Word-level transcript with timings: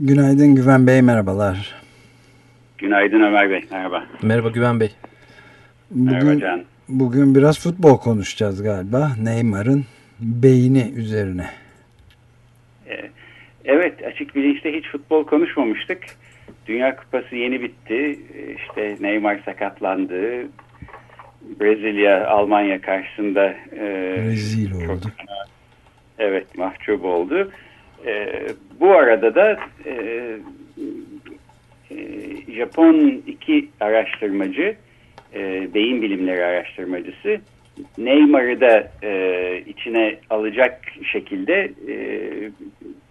Günaydın 0.00 0.54
Güven 0.54 0.86
Bey, 0.86 1.02
merhabalar. 1.02 1.74
Günaydın 2.78 3.20
Ömer 3.20 3.50
Bey, 3.50 3.64
merhaba. 3.70 4.06
Merhaba 4.22 4.48
Güven 4.48 4.80
Bey. 4.80 4.90
Bugün, 5.90 6.12
merhaba 6.12 6.40
Can. 6.40 6.64
Bugün 6.88 7.34
biraz 7.34 7.60
futbol 7.60 7.98
konuşacağız 7.98 8.62
galiba. 8.62 9.10
Neymar'ın 9.22 9.84
beyni 10.20 10.92
üzerine. 10.96 11.46
Ee, 12.88 13.10
evet, 13.64 14.02
açık 14.06 14.34
bilinçte 14.34 14.72
hiç 14.72 14.86
futbol 14.88 15.24
konuşmamıştık. 15.24 15.98
Dünya 16.66 16.96
Kupası 16.96 17.36
yeni 17.36 17.62
bitti. 17.62 18.18
İşte 18.56 18.96
Neymar 19.00 19.40
sakatlandı. 19.44 20.46
Brezilya 21.60 22.28
Almanya 22.28 22.80
karşısında 22.80 23.44
e, 23.72 23.86
rezil 24.16 24.72
oldu. 24.74 25.00
Çok, 25.02 25.12
evet 26.18 26.58
mahcup 26.58 27.04
oldu. 27.04 27.50
E, 28.06 28.46
bu 28.80 28.90
arada 28.90 29.34
da 29.34 29.58
e, 29.86 29.92
e, 31.90 31.96
Japon 32.52 33.22
iki 33.26 33.68
araştırmacı 33.80 34.76
e, 35.34 35.74
beyin 35.74 36.02
bilimleri 36.02 36.44
araştırmacısı 36.44 37.40
Neymar'ı 37.98 38.60
da 38.60 38.90
e, 39.02 39.62
içine 39.66 40.16
alacak 40.30 40.80
şekilde 41.12 41.72
e, 41.88 41.94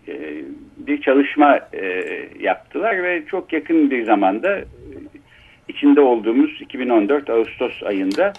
e, 0.07 0.43
bir 0.77 1.01
çalışma 1.01 1.59
e, 1.73 2.03
yaptılar 2.39 3.03
ve 3.03 3.25
çok 3.25 3.53
yakın 3.53 3.91
bir 3.91 4.05
zamanda 4.05 4.61
içinde 5.67 6.01
olduğumuz 6.01 6.61
2014 6.61 7.29
Ağustos 7.29 7.83
ayında 7.83 8.33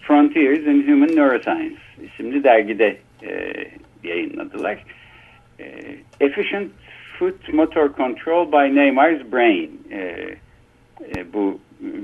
Frontiers 0.00 0.58
in 0.58 0.86
Human 0.88 1.16
Neuroscience 1.16 1.76
isimli 2.02 2.44
dergide 2.44 2.96
e, 3.22 3.52
yayınladılar. 4.04 4.78
E, 5.60 5.64
Efficient 6.20 6.72
Foot 7.18 7.52
Motor 7.52 7.92
Control 7.96 8.52
by 8.52 8.76
Neymar's 8.76 9.32
Brain 9.32 9.70
e, 9.90 9.98
e, 11.16 11.32
bu 11.32 11.60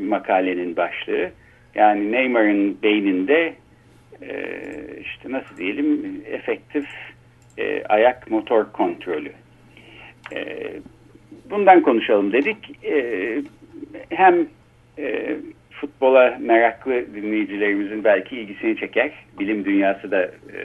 makalenin 0.08 0.76
başlığı. 0.76 1.30
Yani 1.74 2.12
Neymar'ın 2.12 2.82
beyninde 2.82 3.54
e, 4.22 4.30
işte 5.00 5.30
nasıl 5.30 5.56
diyelim 5.56 6.22
efektif 6.26 6.86
e, 7.58 7.84
ayak 7.84 8.30
motor 8.30 8.64
kontrolü. 8.72 9.32
E, 10.34 10.70
bundan 11.50 11.82
konuşalım 11.82 12.32
dedik. 12.32 12.84
E, 12.84 13.34
hem 14.10 14.46
e, 14.98 15.36
futbola 15.70 16.38
meraklı 16.40 17.14
dinleyicilerimizin 17.14 18.04
belki 18.04 18.36
ilgisini 18.36 18.76
çeker. 18.76 19.12
Bilim 19.38 19.64
dünyası 19.64 20.10
da 20.10 20.22
e, 20.25 20.60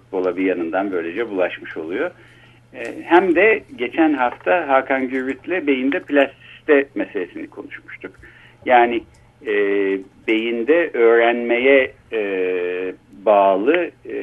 futbola 0.00 0.36
bir 0.36 0.44
yanından 0.44 0.92
böylece 0.92 1.30
bulaşmış 1.30 1.76
oluyor. 1.76 2.10
E, 2.74 2.82
hem 3.04 3.34
de 3.34 3.62
geçen 3.76 4.12
hafta 4.12 4.68
Hakan 4.68 5.08
Gürvit'le 5.08 5.66
beyinde 5.66 6.00
plastisite 6.00 6.86
meselesini 6.94 7.46
konuşmuştuk. 7.46 8.12
Yani 8.66 9.02
e, 9.46 9.52
beyinde 10.28 10.90
öğrenmeye 10.92 11.92
e, 12.12 12.20
bağlı 13.24 13.90
e, 14.08 14.14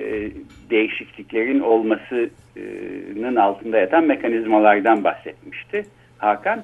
değişikliklerin 0.69 1.59
olmasının 1.59 3.35
altında 3.35 3.78
yatan 3.78 4.03
mekanizmalardan 4.03 5.03
bahsetmişti 5.03 5.85
Hakan. 6.18 6.64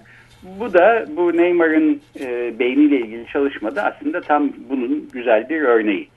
Bu 0.59 0.73
da 0.73 1.05
bu 1.17 1.37
Neymar'ın 1.37 2.01
e, 2.19 2.59
beyniyle 2.59 2.97
ilgili 2.97 3.27
çalışmada 3.27 3.83
aslında 3.83 4.21
tam 4.21 4.49
bunun 4.69 5.09
güzel 5.13 5.49
bir 5.49 5.61
örneği. 5.61 6.07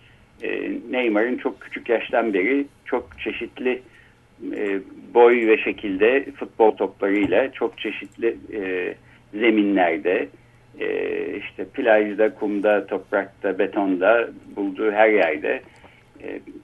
E, 0.45 0.71
Neymar'ın 0.91 1.37
çok 1.37 1.61
küçük 1.61 1.89
yaştan 1.89 2.35
beri 2.35 2.67
çok 2.85 3.19
çeşitli 3.19 3.83
e, 4.57 4.81
boy 5.15 5.47
ve 5.47 5.59
şekilde 5.59 6.25
futbol 6.37 6.71
toplarıyla 6.71 7.53
çok 7.53 7.79
çeşitli 7.79 8.37
e, 8.53 8.95
zeminlerde 9.35 10.29
işte 11.39 11.65
plajda, 11.75 12.35
kumda, 12.35 12.87
toprakta, 12.87 13.59
betonda 13.59 14.29
bulduğu 14.57 14.93
her 14.93 15.09
yerde 15.09 15.63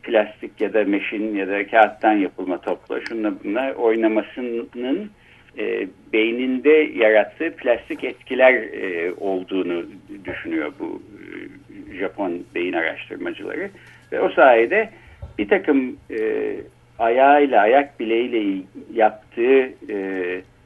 plastik 0.02 0.60
ya 0.60 0.72
da 0.72 0.84
meşin 0.84 1.34
ya 1.34 1.48
da 1.48 1.66
kağıttan 1.66 2.12
yapılma 2.12 2.60
topla 2.60 3.00
şunla 3.08 3.32
bunla 3.44 3.72
oynamasının 3.72 5.10
beyninde 6.12 6.70
yarattığı 6.94 7.56
plastik 7.56 8.04
etkiler 8.04 8.64
olduğunu 9.20 9.84
düşünüyor 10.24 10.72
bu 10.78 11.02
Japon 12.00 12.44
beyin 12.54 12.72
araştırmacıları. 12.72 13.70
Ve 14.12 14.20
o 14.20 14.28
sayede 14.28 14.90
bir 15.38 15.48
takım 15.48 15.96
e, 16.10 16.54
ayağıyla, 16.98 17.60
ayak 17.60 18.00
bileğiyle 18.00 18.62
yaptığı 18.94 19.72
e, 19.92 19.96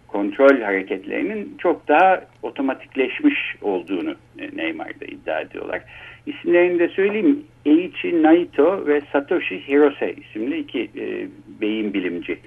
kontrol 0.08 0.60
hareketlerinin 0.60 1.54
çok 1.58 1.88
daha 1.88 2.24
otomatikleşmiş 2.42 3.56
olduğunu 3.62 4.14
e, 4.38 4.56
Neymar'da 4.56 5.04
iddia 5.04 5.40
ediyorlar. 5.40 5.82
İsimlerini 6.26 6.78
de 6.78 6.88
söyleyeyim. 6.88 7.44
Eiichi 7.66 8.22
Naito 8.22 8.86
ve 8.86 9.00
Satoshi 9.12 9.68
Hirose 9.68 10.14
isimli 10.14 10.58
iki 10.58 10.80
e, 10.82 11.28
beyin 11.60 11.94
bilimci. 11.94 12.38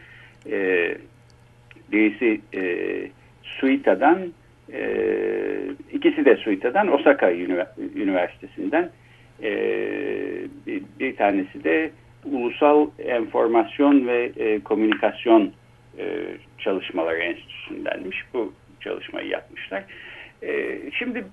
E, 0.52 0.98
Birisi 1.92 2.42
e, 2.54 2.62
Suita'dan, 3.44 4.18
e, 4.74 4.90
ikisi 5.94 6.26
de 6.26 6.36
Suita'dan, 6.36 6.94
Osaka 6.94 7.32
Üniversitesi'nden. 7.96 8.90
E, 9.44 9.52
bir, 11.00 11.16
tanesi 11.16 11.64
de 11.64 11.92
Ulusal 12.26 12.88
Enformasyon 13.00 14.08
ve 14.08 14.32
e, 14.38 14.60
Komünikasyon 14.60 15.52
e, 16.00 16.24
Çalışmaları 16.58 17.18
Enstitüsü'ndenmiş. 17.18 18.24
Bu 18.34 18.54
çalışmayı 18.80 19.28
yapmışlar. 19.28 19.84
E, 20.44 20.80
şimdi 20.92 21.24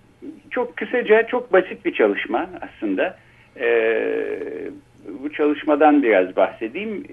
çok 0.51 0.77
kısaca, 0.77 1.27
çok 1.27 1.53
basit 1.53 1.85
bir 1.85 1.95
çalışma 1.95 2.51
aslında. 2.61 3.17
Bu 5.23 5.33
çalışmadan 5.33 6.03
biraz 6.03 6.37
bahsedeyim. 6.37 7.05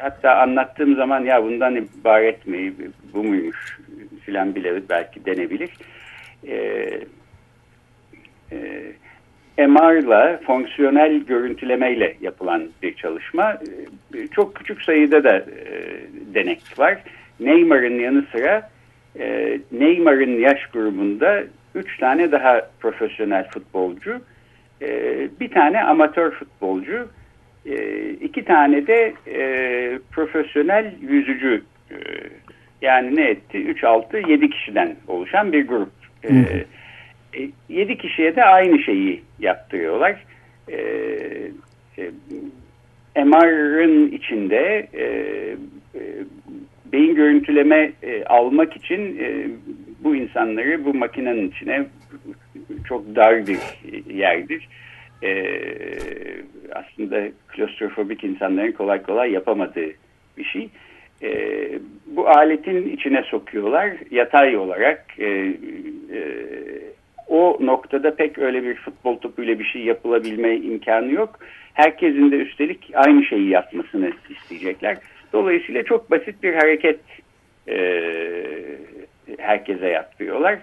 Hatta 0.00 0.36
anlattığım 0.36 0.96
zaman 0.96 1.24
ya 1.24 1.44
bundan 1.44 1.76
ibaret 1.76 2.46
mi, 2.46 2.74
bu 3.14 3.24
muymuş 3.24 3.78
filan 4.20 4.54
bile 4.54 4.88
belki 4.88 5.24
denebilir. 5.24 5.70
Ee, 6.48 7.00
e, 8.52 9.66
MR'la 9.66 10.40
fonksiyonel 10.46 11.18
görüntülemeyle 11.18 12.16
yapılan 12.20 12.68
bir 12.82 12.94
çalışma. 12.94 13.58
E, 14.14 14.26
çok 14.26 14.54
küçük 14.54 14.82
sayıda 14.82 15.24
da 15.24 15.36
e, 15.36 15.44
denek 16.34 16.78
var. 16.78 16.98
Neymar'ın 17.40 17.98
yanı 17.98 18.24
sıra 18.32 18.70
e, 19.18 19.58
Neymar'ın 19.72 20.38
yaş 20.38 20.66
grubunda 20.66 21.44
üç 21.74 21.98
tane 21.98 22.32
daha 22.32 22.70
profesyonel 22.80 23.48
futbolcu, 23.48 24.20
e, 24.82 24.88
bir 25.40 25.50
tane 25.50 25.82
amatör 25.82 26.30
futbolcu 26.30 27.08
e, 27.66 28.08
iki 28.10 28.44
tane 28.44 28.86
de 28.86 29.14
e, 29.26 29.98
profesyonel 30.10 30.94
yüzücü 31.00 31.62
e, 31.90 31.96
yani 32.82 33.16
ne 33.16 33.22
etti? 33.22 33.58
3, 33.58 33.84
6, 33.84 34.18
7 34.18 34.50
kişiden 34.50 34.96
oluşan 35.08 35.52
bir 35.52 35.66
grup. 35.66 35.90
E, 36.24 36.34
e, 37.34 37.50
7 37.68 37.98
kişiye 37.98 38.36
de 38.36 38.44
aynı 38.44 38.78
şeyi 38.78 39.22
yaptırıyorlar. 39.38 40.24
E, 40.68 40.76
e, 41.98 43.24
MR'ın 43.24 44.12
içinde 44.12 44.88
e, 44.94 45.04
e, 45.94 46.00
beyin 46.92 47.14
görüntüleme 47.14 47.92
e, 48.02 48.24
almak 48.24 48.76
için 48.76 49.18
e, 49.20 49.46
bu 50.04 50.16
insanları 50.16 50.84
bu 50.84 50.94
makinenin 50.94 51.50
içine 51.50 51.86
çok 52.84 53.16
dar 53.16 53.46
bir 53.46 53.58
yerdir 54.14 54.68
e, 55.22 55.32
aslında 56.72 57.28
klostrofobik 57.48 58.24
insanların 58.24 58.72
kolay 58.72 59.02
kolay 59.02 59.32
yapamadığı 59.32 59.90
bir 60.38 60.44
şey. 60.44 60.68
E, 61.22 61.70
bu 62.06 62.28
aletin 62.28 62.96
içine 62.96 63.22
sokuyorlar 63.22 63.92
yatay 64.10 64.56
olarak. 64.56 65.04
E, 65.18 65.26
e, 65.26 66.20
o 67.28 67.58
noktada 67.60 68.14
pek 68.14 68.38
öyle 68.38 68.62
bir 68.62 68.74
futbol 68.74 69.18
topuyla 69.18 69.58
bir 69.58 69.64
şey 69.64 69.82
yapılabilme 69.82 70.56
imkanı 70.56 71.12
yok. 71.12 71.38
Herkesin 71.74 72.30
de 72.30 72.36
üstelik 72.36 72.90
aynı 72.94 73.24
şeyi 73.24 73.48
yapmasını 73.48 74.12
isteyecekler. 74.30 74.96
Dolayısıyla 75.32 75.82
çok 75.82 76.10
basit 76.10 76.42
bir 76.42 76.54
hareket 76.54 77.00
e, 77.68 78.02
herkese 79.38 79.88
yaptırıyorlar. 79.88 80.58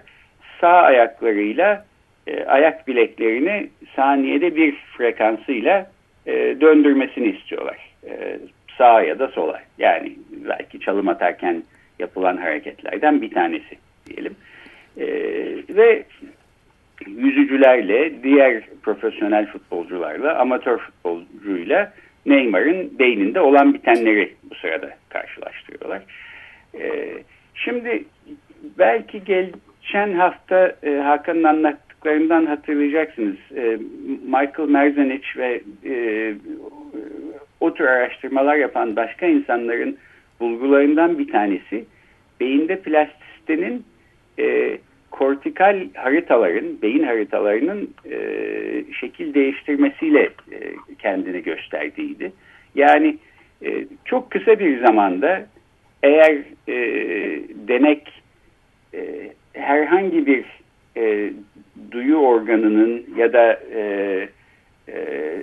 Sağ 0.60 0.82
ayaklarıyla 0.82 1.84
e, 2.26 2.44
ayak 2.44 2.88
bileklerini 2.88 3.68
saniyede 3.96 4.56
bir 4.56 4.74
frekansıyla 4.96 5.90
e, 6.26 6.32
döndürmesini 6.60 7.28
istiyorlar. 7.28 7.76
E, 8.08 8.38
sağa 8.78 9.02
ya 9.02 9.18
da 9.18 9.28
sola. 9.28 9.60
Yani 9.78 10.12
belki 10.30 10.80
çalım 10.80 11.08
atarken 11.08 11.62
yapılan 11.98 12.36
hareketlerden 12.36 13.22
bir 13.22 13.30
tanesi 13.30 13.78
diyelim. 14.06 14.36
E, 14.96 15.06
ve 15.68 16.04
yüzücülerle, 17.06 18.22
diğer 18.22 18.62
profesyonel 18.82 19.46
futbolcularla, 19.46 20.38
amatör 20.38 20.78
futbolcuyla 20.78 21.92
Neymar'ın 22.26 22.98
beyninde 22.98 23.40
olan 23.40 23.74
bitenleri 23.74 24.34
bu 24.50 24.54
sırada 24.54 24.90
karşılaştırıyorlar. 25.08 26.02
E, 26.80 27.08
şimdi 27.54 28.04
belki 28.78 29.24
geçen 29.24 30.12
hafta 30.12 30.76
e, 30.82 30.90
Hakan'ın 30.90 31.44
anlattıklarından 31.44 32.46
hatırlayacaksınız. 32.46 33.36
E, 33.56 33.78
Michael 34.24 34.68
Merzenic 34.68 35.26
ve 35.36 35.60
o 37.68 37.74
tür 37.74 37.84
araştırmalar 37.84 38.56
yapan 38.56 38.96
başka 38.96 39.26
insanların 39.26 39.96
bulgularından 40.40 41.18
bir 41.18 41.32
tanesi 41.32 41.84
beyinde 42.40 42.80
plastistenin 42.80 43.84
e, 44.38 44.78
kortikal 45.10 45.86
haritaların, 45.94 46.82
beyin 46.82 47.02
haritalarının 47.02 47.90
e, 48.10 48.18
şekil 49.00 49.34
değiştirmesiyle 49.34 50.22
e, 50.22 50.58
kendini 50.98 51.42
gösterdiğiydi. 51.42 52.32
Yani 52.74 53.18
e, 53.64 53.84
çok 54.04 54.30
kısa 54.30 54.58
bir 54.58 54.84
zamanda 54.86 55.46
eğer 56.02 56.36
e, 56.68 56.76
denek 57.68 58.22
e, 58.94 59.32
herhangi 59.52 60.26
bir 60.26 60.44
e, 60.96 61.32
duyu 61.90 62.16
organının 62.16 63.06
ya 63.16 63.32
da 63.32 63.60
e, 63.74 63.82
e, 64.88 65.42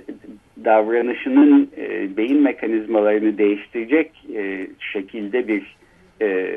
davranışının 0.64 1.70
e, 1.76 2.16
beyin 2.16 2.42
mekanizmalarını 2.42 3.38
değiştirecek 3.38 4.12
e, 4.34 4.66
şekilde 4.92 5.48
bir 5.48 5.76
e, 6.20 6.48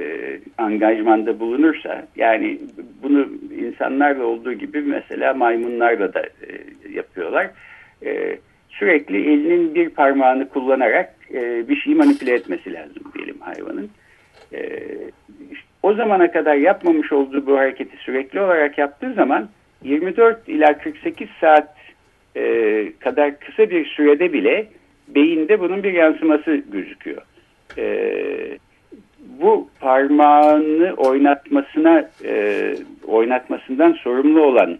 angajmanda 0.57 1.39
bulunursa 1.39 2.07
yani 2.15 2.59
bunu 3.03 3.27
insanlarla 3.59 4.23
olduğu 4.23 4.53
gibi 4.53 4.81
mesela 4.81 5.33
maymunlarla 5.33 6.13
da 6.13 6.21
e, 6.21 6.49
yapıyorlar. 6.93 7.49
E, 8.05 8.37
sürekli 8.69 9.17
elinin 9.17 9.75
bir 9.75 9.89
parmağını 9.89 10.49
kullanarak 10.49 11.15
e, 11.33 11.69
bir 11.69 11.75
şeyi 11.75 11.95
manipüle 11.95 12.33
etmesi 12.33 12.73
lazım 12.73 13.03
diyelim 13.15 13.39
hayvanın. 13.39 13.89
E, 14.53 14.79
o 15.83 15.93
zamana 15.93 16.31
kadar 16.31 16.55
yapmamış 16.55 17.11
olduğu 17.11 17.45
bu 17.45 17.57
hareketi 17.57 17.97
sürekli 17.97 18.41
olarak 18.41 18.77
yaptığı 18.77 19.13
zaman 19.13 19.49
24 19.83 20.49
ila 20.49 20.77
48 20.77 21.29
saat 21.41 21.75
e, 22.35 22.91
kadar 22.99 23.39
kısa 23.39 23.69
bir 23.69 23.85
sürede 23.85 24.33
bile 24.33 24.67
beyinde 25.07 25.59
bunun 25.59 25.83
bir 25.83 25.93
yansıması 25.93 26.55
gözüküyor. 26.71 27.21
E, 27.77 28.57
bu 29.41 29.69
parmağını 29.79 30.93
oynatmasına 30.93 32.09
e, 32.25 32.75
oynatmasından 33.07 33.93
sorumlu 33.93 34.41
olan 34.41 34.77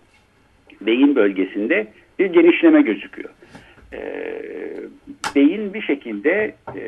beyin 0.82 1.16
bölgesinde 1.16 1.88
bir 2.20 2.26
genişleme 2.26 2.82
gözüküyor. 2.82 3.30
E, 3.94 4.00
beyin 5.36 5.74
bir 5.74 5.82
şekilde 5.82 6.56
e, 6.76 6.84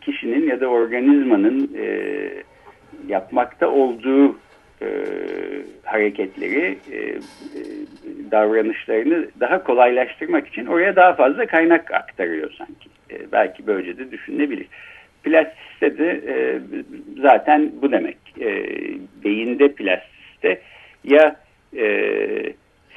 kişinin 0.00 0.48
ya 0.48 0.60
da 0.60 0.66
organizmanın 0.66 1.70
e, 1.78 1.98
yapmakta 3.08 3.68
olduğu 3.70 4.36
e, 4.82 4.88
hareketleri, 5.84 6.78
e, 6.92 6.96
e, 6.96 7.16
davranışlarını 8.30 9.28
daha 9.40 9.64
kolaylaştırmak 9.64 10.48
için 10.48 10.66
oraya 10.66 10.96
daha 10.96 11.14
fazla 11.14 11.46
kaynak 11.46 11.94
aktarıyor 11.94 12.52
sanki. 12.58 12.88
E, 13.10 13.32
belki 13.32 13.66
böylece 13.66 13.98
de 13.98 14.10
düşünülebilir. 14.10 14.66
Plastiste 15.22 15.98
de 15.98 16.20
e, 16.28 16.60
zaten 17.20 17.72
bu 17.82 17.92
demek. 17.92 18.18
E, 18.40 18.64
beyinde 19.24 19.68
plastiste 19.68 20.60
ya 21.04 21.36
e, 21.76 21.86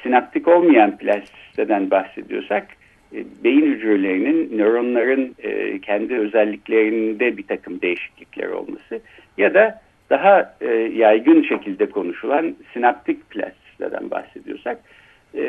sinaptik 0.02 0.48
olmayan 0.48 0.98
plastisteden 0.98 1.90
bahsediyorsak 1.90 2.66
e, 3.14 3.24
beyin 3.44 3.66
hücrelerinin, 3.66 4.58
nöronların 4.58 5.34
e, 5.42 5.80
kendi 5.80 6.14
özelliklerinde 6.14 7.36
bir 7.36 7.46
takım 7.46 7.80
değişiklikler 7.82 8.48
olması 8.48 9.00
ya 9.38 9.54
da 9.54 9.82
daha 10.10 10.54
e, 10.60 10.66
yaygın 10.74 11.42
şekilde 11.42 11.90
konuşulan 11.90 12.56
sinaptik 12.72 13.30
plastisteden 13.30 14.10
bahsediyorsak 14.10 14.78
e, 15.34 15.42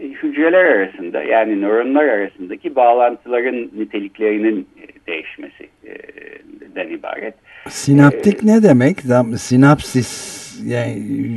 hücreler 0.00 0.64
arasında 0.64 1.22
yani 1.22 1.60
nöronlar 1.60 2.04
arasındaki 2.04 2.76
bağlantıların 2.76 3.70
niteliklerinin 3.76 4.68
değişmesinden 5.06 6.88
ibaret. 6.88 7.34
Sinaptik 7.68 8.44
ee, 8.44 8.46
ne 8.46 8.62
demek? 8.62 8.96
Sinapsis 9.36 10.46
yani 10.66 10.94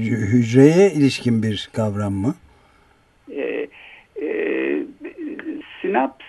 hücreye 0.10 0.92
ilişkin 0.92 1.44
bir 1.44 1.70
kavram 1.76 2.14
mı? 2.14 2.36
E, 3.32 3.68
e, 4.22 4.30
sinaps 5.82 6.26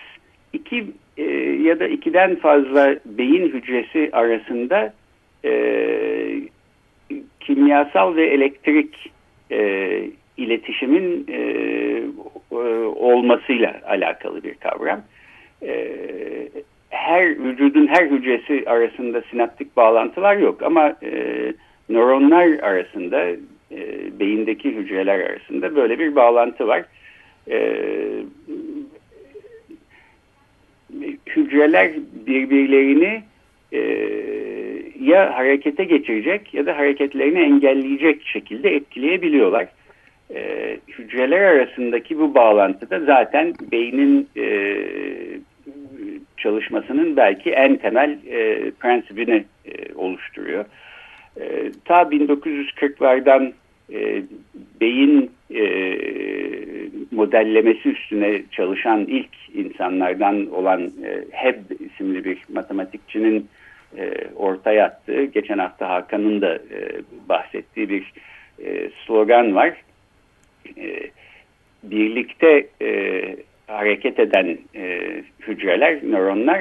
iki 0.53 0.87
e, 1.17 1.25
ya 1.63 1.81
da 1.81 1.89
ikiden 1.89 2.37
fazla 2.37 2.97
beyin 3.05 3.53
hücresi 3.53 4.11
arasında 4.13 4.93
e, 5.45 6.43
kimyasal 7.41 8.17
ve 8.17 8.27
elektrik 8.27 9.11
e, 9.51 10.03
iletişimin 10.37 11.27
e, 11.29 11.41
e, 12.53 12.57
olmasıyla 12.85 13.81
alakalı 13.87 14.43
bir 14.43 14.55
kavram. 14.55 15.03
E, 15.63 15.89
her 16.91 17.45
vücudun 17.45 17.87
her 17.87 18.07
hücresi 18.07 18.65
arasında 18.67 19.23
sinaptik 19.31 19.77
bağlantılar 19.77 20.37
yok 20.37 20.63
ama 20.63 20.97
e, 21.03 21.53
nöronlar 21.89 22.47
arasında 22.47 23.31
e, 23.73 23.79
beyindeki 24.21 24.75
hücreler 24.75 25.21
arasında 25.21 25.77
böyle 25.77 25.99
bir 25.99 26.17
bağlantı 26.17 26.69
var. 26.69 26.85
E, 27.51 27.77
hücreler 31.27 31.91
birbirlerini 32.27 33.23
e, 33.73 33.81
ya 35.01 35.39
harekete 35.39 35.85
geçirecek 35.85 36.55
ya 36.55 36.67
da 36.67 36.79
hareketlerini 36.79 37.41
engelleyecek 37.41 38.27
şekilde 38.27 38.75
etkileyebiliyorlar. 38.75 39.69
E, 40.35 40.77
hücreler 40.89 41.41
arasındaki 41.41 42.19
bu 42.19 42.35
bağlantı 42.35 42.91
da 42.91 43.01
zaten 43.01 43.55
beynin 43.73 44.29
e, 44.37 44.47
çalışmasının 46.37 47.17
belki 47.17 47.51
en 47.51 47.77
temel 47.77 48.19
e, 48.31 48.71
prensibini 48.71 49.45
e, 49.65 49.95
oluşturuyor. 49.95 50.65
E, 51.41 51.71
ta 51.85 52.03
1940'lardan 52.03 53.53
e, 53.93 54.23
beyin 54.81 55.31
e, 55.55 55.65
modellemesi 57.11 57.89
üstüne 57.89 58.43
çalışan 58.51 59.01
ilk 59.01 59.31
insanlardan 59.55 60.51
olan 60.51 60.83
e, 60.83 61.25
Hebb 61.31 61.71
isimli 61.81 62.25
bir 62.25 62.39
matematikçinin 62.55 63.49
e, 63.99 64.15
ortaya 64.37 64.85
attığı, 64.85 65.25
geçen 65.25 65.59
hafta 65.59 65.89
Hakan'ın 65.89 66.41
da 66.41 66.55
e, 66.55 67.03
bahsettiği 67.29 67.89
bir 67.89 68.13
e, 68.65 68.91
slogan 69.07 69.55
var. 69.55 69.83
E, 70.79 71.11
birlikte 71.83 72.67
hareket 73.67 74.19
eden 74.19 74.59
hücreler, 75.41 75.99
nöronlar 76.03 76.61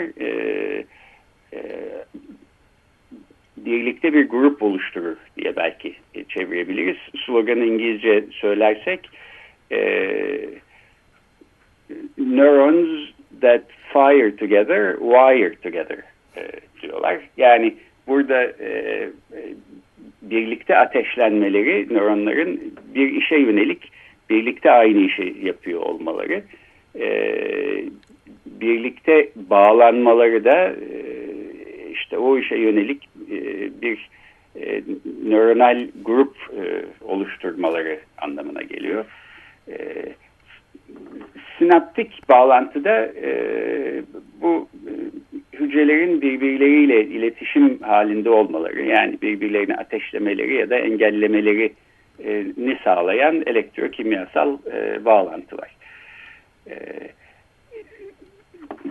birlikte 3.57 4.13
bir 4.13 4.29
grup 4.29 4.63
oluşturur 4.63 5.17
diye 5.38 5.55
belki 5.55 5.95
çevirebiliriz. 6.29 6.98
Sloganı 7.25 7.65
İngilizce 7.65 8.25
söylersek 8.31 9.09
neurons 12.17 13.09
that 13.41 13.63
fire 13.93 14.36
together, 14.36 14.95
wire 15.00 15.55
together 15.55 16.00
diyorlar. 16.81 17.19
Yani 17.38 17.75
burada 18.07 18.43
e, 18.43 19.09
birlikte 20.21 20.77
ateşlenmeleri 20.77 21.93
nöronların 21.93 22.74
bir 22.95 23.12
işe 23.12 23.36
yönelik 23.36 23.91
birlikte 24.29 24.71
aynı 24.71 25.00
işi 25.00 25.36
yapıyor 25.41 25.81
olmaları. 25.81 26.43
E, 27.00 27.09
birlikte 28.45 29.29
bağlanmaları 29.36 30.43
da 30.43 30.67
e, 30.67 31.00
işte 31.91 32.17
o 32.17 32.38
işe 32.38 32.55
yönelik 32.55 33.09
e, 33.31 33.41
bir 33.81 34.09
e, 34.62 34.83
nöronal 35.25 35.88
grup 36.05 36.36
e, 36.57 36.86
oluşturmaları 37.05 38.00
anlamına 38.17 38.62
geliyor. 38.62 39.05
E, 39.67 40.05
sinaptik 41.57 42.29
bağlantıda 42.29 43.05
e, 43.05 43.31
bu 44.41 44.67
e, 44.88 44.91
hücrelerin 45.59 46.21
birbirleriyle 46.21 47.05
iletişim 47.05 47.79
halinde 47.81 48.29
olmaları 48.29 48.81
yani 48.81 49.21
birbirlerini 49.21 49.75
ateşlemeleri 49.75 50.55
ya 50.55 50.69
da 50.69 50.75
engellemeleri 50.75 51.73
ni 52.57 52.77
sağlayan 52.83 53.43
elektrokimyasal 53.45 54.57
e, 54.73 55.05
bağlantılar. 55.05 55.75
E, 56.69 56.75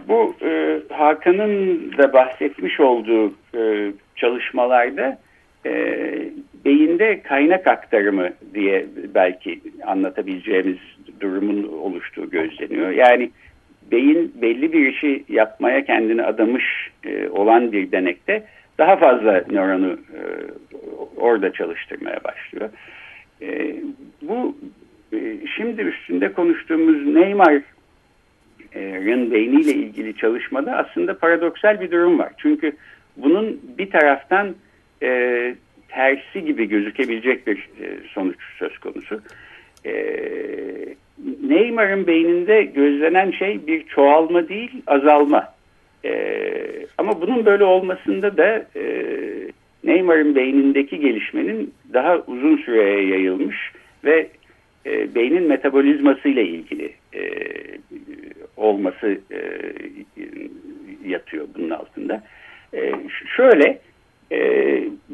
bu 0.08 0.34
e, 0.42 0.80
Hakan'ın 0.90 1.92
da 1.98 2.12
bahsetmiş 2.12 2.80
olduğu 2.80 3.34
e, 3.54 3.92
çalışmalarda 4.16 5.18
e, 5.66 5.72
beyinde 6.64 7.22
kaynak 7.22 7.66
aktarımı 7.66 8.30
diye 8.54 8.86
belki 9.14 9.60
anlatabileceğimiz 9.86 10.78
durumun 11.20 11.62
oluştuğu 11.62 12.30
gözleniyor. 12.30 12.90
Yani 12.90 13.30
beyin 13.92 14.32
belli 14.42 14.72
bir 14.72 14.86
işi 14.88 15.24
yapmaya 15.28 15.84
kendini 15.84 16.22
adamış 16.22 16.64
e, 17.04 17.28
olan 17.28 17.72
bir 17.72 17.92
denekte 17.92 18.44
daha 18.78 18.96
fazla 18.96 19.44
nöronu 19.50 19.92
e, 19.92 20.20
orada 21.16 21.52
çalıştırmaya 21.52 22.20
başlıyor. 22.24 22.70
E, 23.42 23.76
bu 24.22 24.56
e, 25.12 25.46
şimdi 25.56 25.82
üstünde 25.82 26.32
konuştuğumuz 26.32 27.06
Neymar'ın 27.06 27.62
beyniyle 29.30 29.72
ilgili 29.72 30.16
çalışmada 30.16 30.76
aslında 30.76 31.18
paradoksal 31.18 31.80
bir 31.80 31.90
durum 31.90 32.18
var. 32.18 32.32
Çünkü 32.38 32.72
bunun 33.16 33.60
bir 33.78 33.90
taraftan 33.90 34.54
e, 35.02 35.54
tersi 35.88 36.44
gibi 36.44 36.68
gözükebilecek 36.68 37.46
bir 37.46 37.56
e, 37.56 37.98
sonuç 38.14 38.36
söz 38.58 38.78
konusu. 38.78 39.20
E, 39.86 39.94
Neymar'ın 41.42 42.06
beyninde 42.06 42.62
gözlenen 42.62 43.30
şey 43.30 43.66
bir 43.66 43.84
çoğalma 43.86 44.48
değil 44.48 44.70
azalma. 44.86 45.54
E, 46.04 46.32
ama 46.98 47.20
bunun 47.20 47.46
böyle 47.46 47.64
olmasında 47.64 48.36
da 48.36 48.66
e, 48.76 49.04
Neymar'ın 49.84 50.34
beynindeki 50.34 51.00
gelişmenin 51.00 51.74
daha 51.92 52.18
uzun 52.18 52.56
süreye 52.56 53.06
yayılmış 53.06 53.56
ve 54.04 54.28
e, 54.86 55.14
beynin 55.14 55.42
metabolizması 55.42 56.28
ile 56.28 56.44
ilgili 56.44 56.92
e, 57.14 57.22
olması 58.56 59.18
e, 59.32 59.40
yatıyor 61.06 61.46
bunun 61.56 61.70
altında. 61.70 62.22
E, 62.74 62.92
şöyle 63.36 63.78
e, 64.32 64.38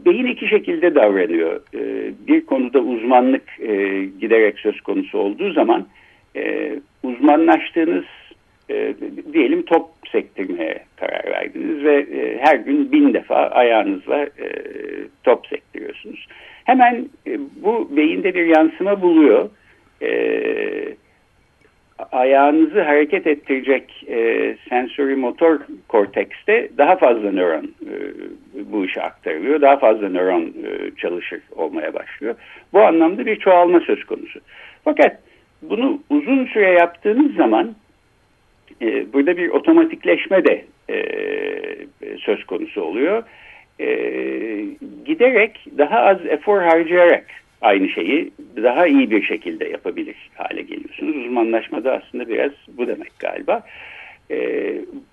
beyin 0.06 0.26
iki 0.26 0.49
şekilde 0.49 0.94
davranıyor. 0.94 1.61
E, 1.75 2.12
bir 2.28 2.47
konuda 2.47 2.80
uzmanlık 2.80 3.61
e, 3.61 4.04
giderek 4.21 4.59
söz 4.59 4.80
konusu 4.80 5.18
olduğu 5.18 5.52
zaman 5.52 5.87
e, 6.37 6.73
uzmanlaştığınız 7.02 8.04
e, 8.71 8.94
diyelim 9.33 9.62
top 9.62 9.87
sektirmeye 10.12 10.85
karar 10.97 11.25
verdiniz 11.26 11.85
ve 11.85 11.97
e, 11.97 12.38
her 12.38 12.56
gün 12.56 12.92
bin 12.92 13.14
defa 13.14 13.37
ayağınızla 13.37 14.23
e, 14.23 14.49
top 15.25 15.47
sektiriyorsunuz. 15.47 16.26
Hemen 16.64 17.09
e, 17.26 17.38
bu 17.62 17.97
beyinde 17.97 18.35
bir 18.35 18.47
yansıma 18.47 19.02
buluyor. 19.02 19.50
E, 20.02 20.11
ayağınızı 22.13 22.83
hareket 22.83 23.27
ettirecek 23.27 24.05
e, 24.09 24.57
sensori 24.69 25.17
motor 25.17 25.61
kortekste 25.89 26.69
daha 26.79 26.97
fazla 26.97 27.33
nöron 27.33 27.65
e, 27.65 27.95
bu 28.73 28.85
işe 28.85 29.03
aktarılıyor. 29.03 29.61
Daha 29.61 29.77
fazla 29.77 30.09
nöron 30.09 30.43
e, 30.43 30.91
çalışır 30.97 31.41
olmaya 31.57 31.95
başlıyor. 31.95 32.35
Bu 32.73 32.81
anlamda 32.81 33.27
bir 33.27 33.37
çoğalma 33.37 33.81
söz 33.81 34.05
konusu. 34.05 34.41
Fakat 34.85 35.19
bunu 35.63 36.03
uzun 36.11 36.47
süre 36.47 36.71
yaptığınız 36.71 37.35
zaman 37.35 37.75
e, 38.83 39.13
burada 39.13 39.37
bir 39.37 39.49
otomatikleşme 39.49 40.45
de 40.45 40.65
e, 40.91 41.05
söz 42.19 42.45
konusu 42.45 42.83
oluyor. 42.83 43.23
E, 43.81 43.87
giderek 45.05 45.67
daha 45.79 45.99
az 45.99 46.27
efor 46.27 46.63
harcayarak 46.63 47.25
aynı 47.64 47.88
şeyi 47.88 48.30
daha 48.56 48.87
iyi 48.87 49.11
bir 49.11 49.23
şekilde 49.23 49.68
yapabilir 49.68 50.16
hale 50.35 50.62
geliyorsunuz. 50.62 51.16
Uzmanlaşmada 51.16 51.92
aslında 51.92 52.28
biraz 52.28 52.50
bu 52.68 52.87
demek 52.87 53.18
galiba. 53.18 53.62
E, 54.30 54.38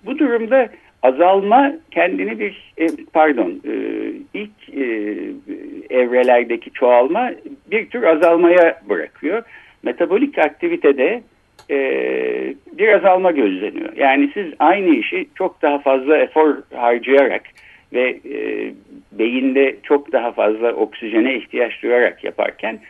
bu 0.06 0.18
durumda 0.18 0.68
azalma 1.02 1.72
kendini 1.90 2.38
bir 2.38 2.72
e, 2.78 2.86
pardon 3.12 3.50
e, 3.50 3.74
ilk 4.34 4.76
e, 4.76 5.16
evrelerdeki 5.90 6.70
çoğalma 6.70 7.30
bir 7.70 7.86
tür 7.90 8.02
azalmaya 8.02 8.80
bırakıyor. 8.88 9.42
Metabolik 9.82 10.38
aktivitede 10.38 11.22
e, 11.70 11.78
bir 12.72 12.88
azalma 12.88 13.30
gözleniyor. 13.30 13.96
Yani 13.96 14.30
siz 14.34 14.46
aynı 14.58 14.96
işi 14.96 15.26
çok 15.34 15.62
daha 15.62 15.78
fazla 15.78 16.18
efor 16.18 16.56
harcayarak 16.74 17.42
ve 17.92 18.20
e, 18.30 18.72
beyinde 19.12 19.76
çok 19.82 20.12
daha 20.12 20.32
fazla 20.32 20.72
oksijene 20.72 21.36
ihtiyaç 21.36 21.82
duyarak 21.82 22.24
yaparken 22.24 22.80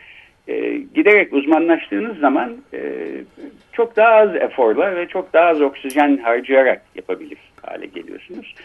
e, 0.47 0.77
giderek 0.95 1.33
uzmanlaştığınız 1.33 2.17
zaman 2.17 2.57
e, 2.73 2.81
çok 3.73 3.95
daha 3.95 4.11
az 4.11 4.35
eforla 4.35 4.95
ve 4.95 5.07
çok 5.07 5.33
daha 5.33 5.45
az 5.45 5.61
oksijen 5.61 6.17
harcayarak 6.17 6.81
yapabilir 6.95 7.37
hale 7.61 7.85
geliyorsunuz. 7.85 8.55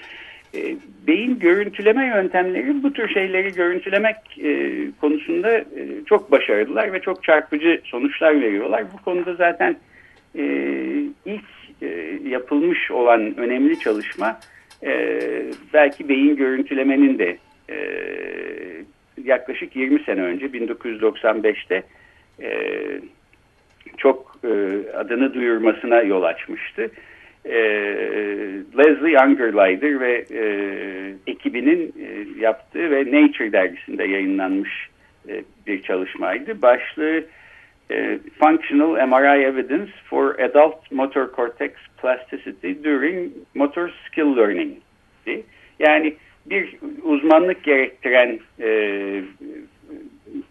E, 0.55 0.77
beyin 1.07 1.39
görüntüleme 1.39 2.07
yöntemleri 2.07 2.83
bu 2.83 2.93
tür 2.93 3.09
şeyleri 3.09 3.53
görüntülemek 3.53 4.17
e, 4.43 4.81
konusunda 5.01 5.59
e, 5.59 5.65
çok 6.07 6.31
başarılılar 6.31 6.93
ve 6.93 7.01
çok 7.01 7.25
çarpıcı 7.25 7.81
sonuçlar 7.85 8.41
veriyorlar. 8.41 8.85
Bu 8.93 9.05
konuda 9.05 9.35
zaten 9.35 9.77
e, 10.39 10.45
ilk 11.27 11.45
e, 11.83 12.19
yapılmış 12.29 12.91
olan 12.91 13.37
önemli 13.37 13.79
çalışma 13.79 14.41
e, 14.83 15.21
belki 15.75 16.09
beyin 16.09 16.37
görüntülemenin 16.37 17.19
de 17.19 17.39
e, 17.71 17.77
yaklaşık 19.25 19.77
20 19.77 20.03
sene 20.03 20.23
önce 20.23 20.47
1995'te 20.47 21.83
e, 22.43 22.51
çok 23.97 24.39
e, 24.45 24.49
adını 24.97 25.35
duyurmasına 25.35 26.03
yol 26.03 26.23
açmıştı. 26.23 26.91
E, 27.45 27.59
Leslie 28.79 29.13
Youngerleider 29.13 30.01
ve 30.01 30.25
e, 30.31 30.43
ekibinin 31.27 31.95
e, 32.01 32.41
yaptığı 32.41 32.91
ve 32.91 33.01
Nature 33.01 33.53
dergisinde 33.53 34.05
yayınlanmış 34.05 34.89
e, 35.29 35.45
bir 35.67 35.83
çalışmaydı. 35.83 36.63
Başlığı 36.63 37.25
e, 37.91 38.19
Functional 38.39 39.07
MRI 39.07 39.45
Evidence 39.45 39.93
for 40.11 40.41
Adult 40.41 40.91
Motor 40.91 41.33
Cortex 41.37 41.73
Plasticity 41.97 42.85
During 42.85 43.33
Motor 43.55 43.91
Skill 44.07 44.37
Learning. 44.37 44.77
Yani 45.79 46.15
bir 46.47 46.77
uzmanlık 47.03 47.65
gerektiren 47.65 48.41
e, 48.61 49.23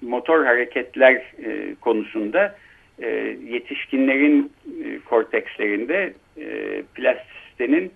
motor 0.01 0.46
hareketler 0.46 1.13
e, 1.15 1.75
konusunda 1.82 2.56
e, 3.00 3.38
yetişkinlerin 3.48 4.51
e, 4.84 5.00
kortekslerinde 5.00 6.13
e, 6.38 6.82
plastisitenin 6.96 7.91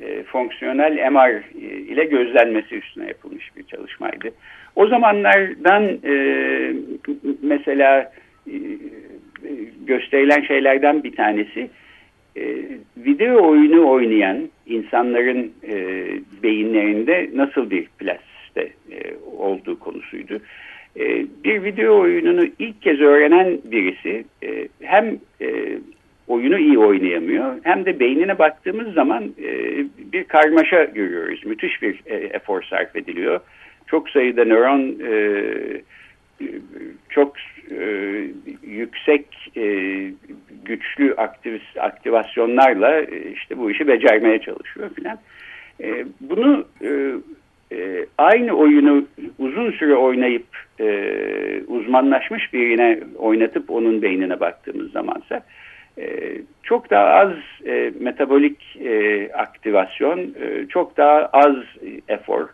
e, 0.00 0.22
fonksiyonel 0.22 1.10
MR 1.10 1.42
ile 1.62 2.04
gözlenmesi 2.04 2.74
üstüne 2.74 3.06
yapılmış 3.06 3.56
bir 3.56 3.62
çalışmaydı. 3.62 4.30
O 4.76 4.86
zamanlardan 4.86 5.98
e, 6.04 6.14
mesela 7.42 8.00
e, 8.00 8.23
gösterilen 9.86 10.40
şeylerden 10.40 11.04
bir 11.04 11.16
tanesi 11.16 11.70
e, 12.36 12.42
video 12.96 13.48
oyunu 13.48 13.90
oynayan 13.90 14.48
insanların 14.66 15.52
e, 15.68 16.06
beyinlerinde 16.42 17.30
nasıl 17.34 17.70
bir 17.70 17.86
plastisite 17.98 18.72
e, 18.90 19.14
olduğu 19.36 19.78
konusuydu. 19.78 20.40
E, 20.96 21.26
bir 21.44 21.64
video 21.64 22.00
oyununu 22.00 22.46
ilk 22.58 22.82
kez 22.82 23.00
öğrenen 23.00 23.58
birisi 23.64 24.24
e, 24.42 24.68
hem 24.80 25.18
e, 25.40 25.78
oyunu 26.28 26.58
iyi 26.58 26.78
oynayamıyor 26.78 27.54
hem 27.62 27.84
de 27.84 28.00
beynine 28.00 28.38
baktığımız 28.38 28.94
zaman 28.94 29.24
e, 29.42 29.76
bir 30.12 30.24
karmaşa 30.24 30.84
görüyoruz. 30.84 31.44
Müthiş 31.46 31.82
bir 31.82 32.00
e, 32.06 32.14
efor 32.14 32.62
sarf 32.62 32.96
ediliyor. 32.96 33.40
Çok 33.86 34.10
sayıda 34.10 34.44
nöron 34.44 34.94
e, 35.10 35.12
çok 37.08 37.36
e, 37.70 37.84
yüksek 38.62 39.26
e, 39.56 39.66
güçlü 40.64 41.14
aktiv, 41.14 41.58
aktivasyonlarla 41.80 43.00
e, 43.00 43.30
işte 43.32 43.58
bu 43.58 43.70
işi 43.70 43.88
becermeye 43.88 44.38
çalışıyor 44.38 44.90
filan. 44.94 45.18
E, 45.80 46.06
bunu 46.20 46.64
e, 46.82 47.14
e, 47.72 48.06
aynı 48.18 48.52
oyunu 48.52 49.04
uzun 49.38 49.70
süre 49.70 49.94
oynayıp 49.94 50.46
e, 50.80 51.10
uzmanlaşmış 51.66 52.52
birine 52.52 53.00
oynatıp 53.18 53.70
onun 53.70 54.02
beynine 54.02 54.40
baktığımız 54.40 54.90
zamansa 54.92 55.42
e, 55.98 56.36
çok 56.62 56.90
daha 56.90 57.06
az 57.06 57.32
e, 57.66 57.92
metabolik 58.00 58.76
e, 58.76 59.28
aktivasyon, 59.32 60.18
e, 60.18 60.66
çok 60.68 60.96
daha 60.96 61.26
az 61.26 61.56
efor, 62.08 62.48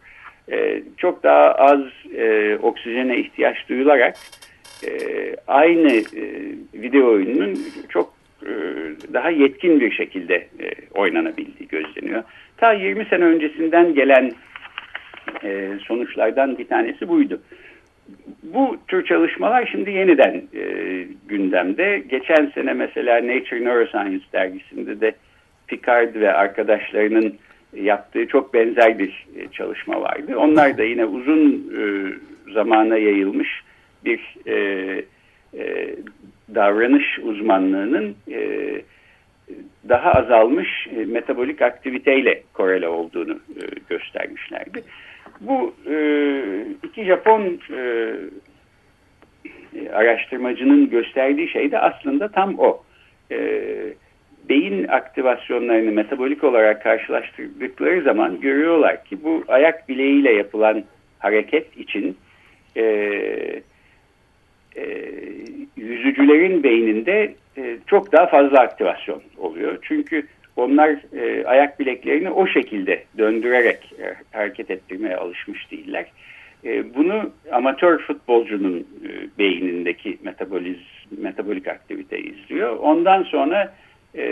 e, 0.50 0.83
çok 0.97 1.23
daha 1.23 1.52
az 1.52 1.80
e, 2.16 2.57
oksijene 2.62 3.16
ihtiyaç 3.16 3.69
duyularak 3.69 4.16
e, 4.87 4.90
aynı 5.47 5.92
e, 5.92 6.25
video 6.75 7.07
oyununun 7.07 7.59
çok 7.88 8.14
e, 8.42 8.50
daha 9.12 9.30
yetkin 9.30 9.80
bir 9.80 9.90
şekilde 9.90 10.35
e, 10.35 10.71
oynanabildiği 10.95 11.69
gözleniyor. 11.69 12.23
ta 12.57 12.73
20 12.73 13.04
sene 13.04 13.25
öncesinden 13.25 13.95
gelen 13.95 14.33
e, 15.45 15.71
sonuçlardan 15.87 16.59
bir 16.59 16.69
tanesi 16.69 17.09
buydu. 17.09 17.40
Bu 18.42 18.76
tür 18.88 19.04
çalışmalar 19.04 19.69
şimdi 19.73 19.90
yeniden 19.90 20.42
e, 20.54 20.64
gündemde. 21.28 22.02
Geçen 22.09 22.52
sene 22.54 22.73
mesela 22.73 23.16
Nature 23.16 23.64
Neuroscience 23.64 24.25
dergisinde 24.33 25.00
de 25.00 25.12
Picard 25.69 26.14
ve 26.14 26.33
arkadaşlarının 26.33 27.35
yaptığı 27.77 28.27
çok 28.27 28.55
benzer 28.55 28.99
bir 28.99 29.27
e, 29.37 29.49
çalışma 29.53 30.00
vardı. 30.00 30.37
Onlar 30.37 30.79
da 30.79 30.83
yine 30.83 31.05
uzun 31.05 31.73
e, 31.79 31.83
zamana 32.53 32.97
yayılmış 32.97 33.49
bir 34.05 34.37
e, 34.47 35.05
davranış 36.55 37.19
uzmanlığının 37.23 38.17
daha 39.89 40.12
azalmış 40.12 40.89
metabolik 41.07 41.62
aktiviteyle 41.62 42.43
korele 42.53 42.89
olduğunu 42.89 43.39
göstermişlerdi. 43.89 44.83
Bu 45.41 45.75
iki 46.83 47.05
Japon 47.05 47.59
araştırmacının 49.93 50.91
gösterdiği 50.91 51.49
şey 51.49 51.71
de 51.71 51.79
aslında 51.79 52.29
tam 52.29 52.59
o. 52.59 52.83
E, 53.31 53.39
beyin 54.49 54.88
aktivasyonlarını 54.88 55.92
metabolik 55.92 56.44
olarak 56.44 56.82
karşılaştırdıkları 56.82 58.02
zaman 58.02 58.40
görüyorlar 58.40 59.04
ki 59.04 59.25
bu 59.25 59.44
ayak 59.49 59.88
bileğiyle 59.88 60.32
yapılan 60.32 60.85
hareket 61.18 61.76
için 61.76 62.16
e, 62.76 62.82
e, 64.76 64.85
yüzücülerin 65.76 66.62
beyninde 66.62 67.35
e, 67.59 67.78
çok 67.87 68.12
daha 68.12 68.26
fazla 68.26 68.61
aktivasyon 68.61 69.23
oluyor. 69.38 69.78
Çünkü 69.82 70.26
onlar 70.56 70.97
e, 71.16 71.44
ayak 71.44 71.80
bileklerini 71.80 72.30
o 72.30 72.47
şekilde 72.47 73.04
döndürerek 73.18 73.94
hareket 74.32 74.70
ettirmeye 74.70 75.16
alışmış 75.16 75.70
değiller. 75.70 76.06
E, 76.64 76.94
bunu 76.94 77.30
amatör 77.52 77.99
futbolcunun 77.99 78.78
e, 78.78 79.38
beynindeki 79.38 80.18
metaboliz, 80.23 80.78
metabolik 81.18 81.68
aktivite 81.68 82.18
izliyor. 82.18 82.76
Ondan 82.76 83.23
sonra 83.23 83.75
e, 84.14 84.25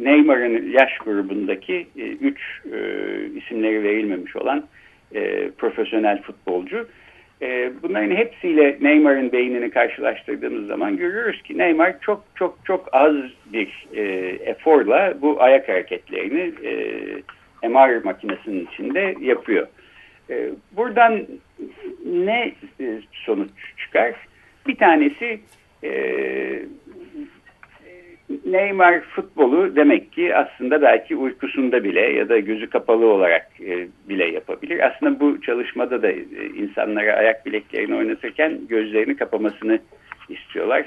Neymar'ın 0.00 0.72
yaş 0.72 0.98
grubundaki 0.98 1.86
e, 1.96 2.02
üç 2.02 2.40
e, 2.72 2.78
isimleri 3.36 3.82
verilmemiş 3.82 4.36
olan 4.36 4.64
e, 5.14 5.50
profesyonel 5.50 6.22
futbolcu 6.22 6.88
e, 7.42 7.72
bunların 7.82 8.16
hepsiyle 8.16 8.78
Neymar'ın 8.80 9.32
beynini 9.32 9.70
karşılaştırdığımız 9.70 10.66
zaman 10.66 10.96
görüyoruz 10.96 11.42
ki 11.42 11.58
Neymar 11.58 12.00
çok 12.00 12.24
çok 12.34 12.58
çok 12.64 12.88
az 12.92 13.14
bir 13.52 13.86
eforla 14.46 15.14
bu 15.22 15.42
ayak 15.42 15.68
hareketlerini 15.68 16.52
MR 17.62 18.04
makinesinin 18.04 18.68
içinde 18.72 19.14
yapıyor. 19.20 19.66
Buradan 20.72 21.26
ne 22.06 22.52
sonuç 23.12 23.50
çıkar? 23.76 24.14
Bir 24.66 24.76
tanesi 24.76 25.40
e, 25.84 25.92
Neymar 28.46 29.00
futbolu 29.00 29.76
demek 29.76 30.12
ki 30.12 30.36
aslında 30.36 30.82
belki 30.82 31.16
uykusunda 31.16 31.84
bile 31.84 32.00
ya 32.00 32.28
da 32.28 32.38
gözü 32.38 32.70
kapalı 32.70 33.06
olarak 33.06 33.48
e, 33.60 33.88
bile 34.08 34.24
yapabilir. 34.24 34.86
Aslında 34.86 35.20
bu 35.20 35.40
çalışmada 35.40 36.02
da 36.02 36.10
e, 36.10 36.24
insanlara 36.56 37.12
ayak 37.12 37.46
bileklerini 37.46 37.94
oynatırken 37.94 38.60
gözlerini 38.68 39.16
kapamasını 39.16 39.78
istiyorlar. 40.28 40.84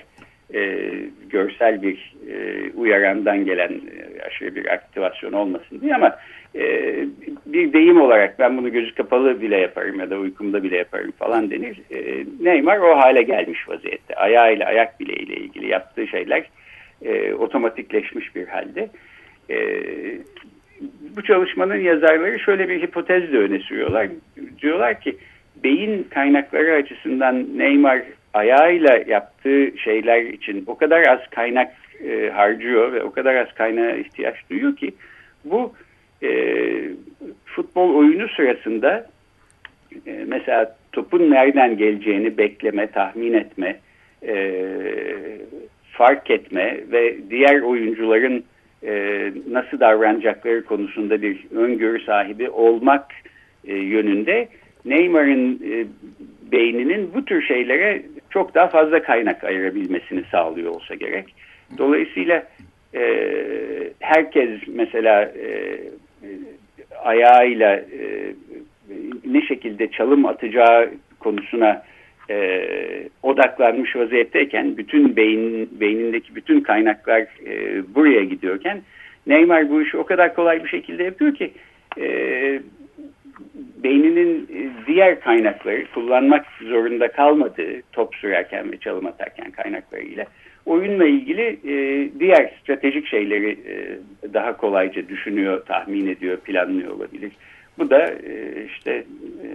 E, 0.54 0.90
görsel 1.30 1.82
bir 1.82 2.16
uyarandan 2.76 3.46
gelen 3.46 3.72
e, 3.72 4.22
aşırı 4.22 4.56
bir 4.56 4.74
aktivasyon 4.74 5.32
olmasın 5.32 5.82
diye 5.82 5.96
ama 5.96 6.16
bir 7.46 7.74
deyim 7.74 8.02
olarak 8.02 8.40
ben 8.40 8.58
bunu 8.58 8.72
gözü 8.72 8.96
kapalı 8.96 9.42
bile 9.42 9.58
yaparım 9.58 10.00
ya 10.00 10.10
da 10.10 10.18
uykumda 10.18 10.64
bile 10.64 10.78
yaparım 10.78 11.12
falan 11.12 11.52
denir. 11.52 11.82
Neymar 12.40 12.78
o 12.78 12.98
hale 12.98 13.22
gelmiş 13.22 13.70
vaziyette. 13.70 14.16
Ayağıyla 14.16 14.66
ayak 14.66 15.00
bileğiyle 15.00 15.36
ilgili 15.36 15.68
yaptığı 15.68 16.08
şeyler 16.08 16.44
e, 17.06 17.34
otomatikleşmiş 17.34 18.36
bir 18.36 18.48
halde. 18.48 18.90
E, 19.50 19.58
bu 21.18 21.24
çalışmanın 21.24 21.80
yazarları 21.80 22.40
şöyle 22.40 22.70
bir 22.70 22.82
hipotez 22.82 23.34
de 23.34 23.38
öne 23.38 23.60
sürüyorlar. 23.60 24.08
Diyorlar 24.62 25.02
ki 25.02 25.18
beyin 25.64 26.08
kaynakları 26.10 26.74
açısından 26.74 27.58
Neymar 27.58 28.02
ayağıyla 28.34 28.98
yaptığı 29.08 29.78
şeyler 29.78 30.22
için 30.22 30.64
o 30.68 30.78
kadar 30.78 31.08
az 31.08 31.20
kaynak 31.30 31.72
e, 32.10 32.30
harcıyor 32.30 32.94
ve 32.94 33.04
o 33.04 33.12
kadar 33.12 33.36
az 33.36 33.54
kaynağa 33.54 33.92
ihtiyaç 33.92 34.36
duyuyor 34.50 34.76
ki 34.76 34.94
bu 35.46 35.74
e, 36.24 36.30
futbol 37.46 37.96
oyunu 37.96 38.30
sırasında 38.30 39.08
e, 40.08 40.24
mesela 40.28 40.76
topun 40.92 41.32
nereden 41.32 41.78
geleceğini 41.78 42.38
bekleme, 42.38 42.88
tahmin 42.88 43.34
etme, 43.34 43.80
e, 44.28 44.36
fark 45.98 46.32
etme 46.32 46.78
ve 46.92 47.18
diğer 47.30 47.62
oyuncuların 47.62 48.44
e, 48.84 49.32
nasıl 49.50 49.80
davranacakları 49.80 50.66
konusunda 50.66 51.22
bir 51.22 51.46
öngörü 51.56 52.04
sahibi 52.04 52.50
olmak 52.50 53.06
e, 53.68 53.76
yönünde 53.76 54.48
Neymar'ın 54.86 55.54
e, 55.54 55.86
beyninin 56.52 57.12
bu 57.14 57.26
tür 57.26 57.42
şeylere 57.42 58.02
çok 58.30 58.56
daha 58.56 58.68
fazla 58.68 59.04
kaynak 59.04 59.44
ayırabilmesini 59.44 60.24
sağlıyor 60.32 60.72
olsa 60.72 60.96
gerek. 60.96 61.26
Dolayısıyla 61.78 62.44
e, 62.96 63.04
herkes 64.00 64.50
mesela 64.68 65.22
e, 65.24 65.80
ayağıyla 67.04 67.76
e, 67.76 68.34
ne 69.26 69.42
şekilde 69.42 69.92
çalım 69.92 70.26
atacağı 70.26 70.90
konusuna 71.20 71.84
e, 72.30 72.68
odaklanmış 73.24 73.96
vaziyetteyken 73.96 74.78
bütün 74.78 75.16
beyin 75.16 75.70
beynindeki 75.80 76.36
bütün 76.36 76.62
kaynaklar 76.62 77.22
e, 77.46 77.84
buraya 77.96 78.24
gidiyorken 78.24 78.82
Neymar 79.28 79.70
bu 79.70 79.82
işi 79.82 79.98
o 79.98 80.06
kadar 80.06 80.36
kolay 80.36 80.64
bir 80.64 80.70
şekilde 80.70 81.04
yapıyor 81.04 81.36
ki 81.36 81.52
e, 82.00 82.08
beyninin 83.84 84.50
diğer 84.88 85.20
kaynakları 85.20 85.86
kullanmak 85.94 86.46
zorunda 86.62 87.08
kalmadığı 87.08 87.82
top 87.92 88.16
sürerken 88.16 88.72
ve 88.72 88.78
çalım 88.78 89.06
atarken 89.06 89.52
kaynaklarıyla 89.52 90.26
oyunla 90.66 91.06
ilgili 91.06 91.60
e, 91.68 92.10
diğer 92.20 92.52
stratejik 92.62 93.08
şeyleri 93.08 93.52
e, 93.52 93.98
daha 94.34 94.58
kolayca 94.58 95.10
düşünüyor, 95.10 95.66
tahmin 95.66 96.08
ediyor, 96.08 96.38
planlıyor 96.38 96.92
olabilir. 96.92 97.32
Bu 97.78 97.90
da 97.90 98.06
e, 98.06 98.66
işte 98.66 98.92
e, 99.44 99.48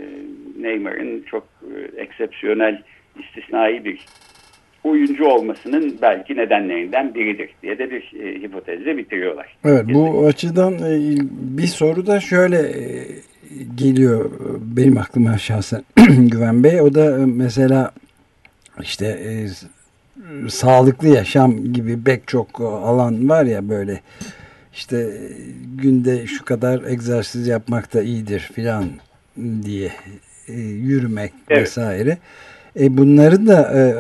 Neymar'ın 0.63 1.23
çok 1.23 1.47
e, 1.77 2.01
eksepsiyonel, 2.03 2.83
istisnai 3.19 3.85
bir 3.85 4.07
oyuncu 4.85 5.25
olmasının 5.25 5.99
belki 6.03 6.37
nedenlerinden 6.37 7.15
biridir 7.15 7.51
diye 7.63 7.79
de 7.79 7.91
bir 7.91 8.13
e, 8.23 8.43
hipotezle 8.43 8.97
bitiriyorlar. 8.97 9.57
Evet 9.65 9.85
bu 9.95 10.27
açıdan 10.27 10.75
e, 10.75 11.17
bir 11.59 11.67
soru 11.67 12.07
da 12.07 12.21
şöyle 12.21 12.59
e, 12.59 13.07
geliyor 13.75 14.31
benim 14.61 14.99
aklıma 14.99 15.39
şahsen 15.39 15.83
Güven 16.19 16.65
Bey. 16.65 16.81
O 16.81 16.95
da 16.95 17.19
e, 17.19 17.27
mesela 17.27 17.91
işte 18.83 19.07
e, 19.07 19.49
sağlıklı 20.49 21.09
yaşam 21.09 21.73
gibi 21.73 22.05
pek 22.05 22.29
çok 22.29 22.61
alan 22.61 23.29
var 23.29 23.45
ya 23.45 23.69
böyle 23.69 24.01
işte 24.75 25.11
günde 25.75 26.27
şu 26.27 26.45
kadar 26.45 26.83
egzersiz 26.85 27.47
yapmak 27.47 27.95
da 27.95 28.03
iyidir 28.03 28.51
filan 28.55 28.85
diye 29.63 29.91
e, 30.49 30.53
yürümek 30.61 31.33
evet. 31.49 31.63
vesaire. 31.63 32.19
E 32.81 32.97
bunları 32.97 33.47
da 33.47 33.73
e, 33.79 33.95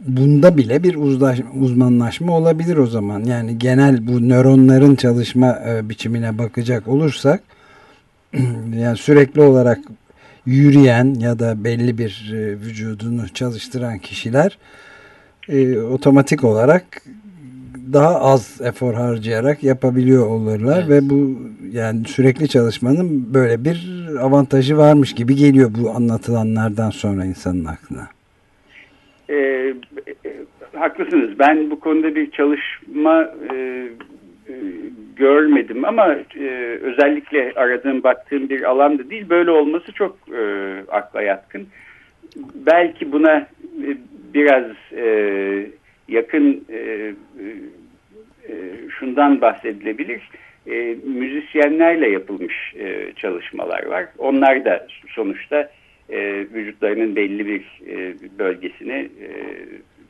bunda 0.00 0.56
bile 0.56 0.82
bir 0.82 0.94
uzlaş, 0.94 1.40
uzmanlaşma 1.54 2.36
olabilir 2.36 2.76
o 2.76 2.86
zaman. 2.86 3.24
Yani 3.24 3.58
genel 3.58 4.06
bu 4.06 4.28
nöronların 4.28 4.94
çalışma 4.94 5.58
e, 5.68 5.88
biçimine 5.88 6.38
bakacak 6.38 6.88
olursak 6.88 7.40
yani 8.76 8.96
sürekli 8.96 9.40
olarak 9.40 9.78
yürüyen 10.46 11.14
ya 11.14 11.38
da 11.38 11.64
belli 11.64 11.98
bir 11.98 12.32
e, 12.34 12.60
vücudunu 12.60 13.28
çalıştıran 13.28 13.98
kişiler 13.98 14.58
e, 15.48 15.78
otomatik 15.78 16.44
olarak 16.44 17.02
daha 17.92 18.20
az 18.20 18.60
efor 18.64 18.94
harcayarak 18.94 19.62
yapabiliyor 19.62 20.26
olurlar 20.26 20.78
evet. 20.78 20.90
ve 20.90 21.10
bu 21.10 21.38
yani 21.72 22.04
sürekli 22.04 22.48
çalışmanın 22.48 23.34
böyle 23.34 23.64
bir 23.64 24.06
avantajı 24.20 24.76
varmış 24.76 25.14
gibi 25.14 25.36
geliyor 25.36 25.70
bu 25.78 25.90
anlatılanlardan 25.90 26.90
sonra 26.90 27.24
insanın 27.24 27.64
aklına. 27.64 28.08
E, 29.28 29.34
e, 29.34 29.74
haklısınız. 30.74 31.38
Ben 31.38 31.70
bu 31.70 31.80
konuda 31.80 32.14
bir 32.14 32.30
çalışma 32.30 33.30
e, 33.52 33.56
e, 34.48 34.54
görmedim 35.16 35.84
ama 35.84 36.16
e, 36.40 36.78
özellikle 36.82 37.52
aradığım 37.56 38.02
baktığım 38.02 38.48
bir 38.48 38.62
alanda 38.62 39.10
değil. 39.10 39.28
Böyle 39.28 39.50
olması 39.50 39.92
çok 39.92 40.16
e, 40.38 40.72
akla 40.88 41.22
yatkın. 41.22 41.66
Belki 42.54 43.12
buna 43.12 43.36
e, 43.86 43.96
biraz 44.34 44.64
e, 44.92 45.06
yakın 46.08 46.64
e, 46.70 47.12
şundan 49.16 49.40
bahsedilebilir. 49.40 50.20
e, 50.66 50.96
müzisyenlerle 51.04 52.08
yapılmış 52.08 52.74
e, 52.78 53.12
çalışmalar 53.16 53.86
var. 53.86 54.06
Onlar 54.18 54.64
da 54.64 54.86
sonuçta 55.08 55.70
e, 56.08 56.18
vücutlarının 56.54 57.16
belli 57.16 57.46
bir 57.46 57.62
e, 57.88 58.14
bölgesini 58.38 58.92
e, 58.92 59.28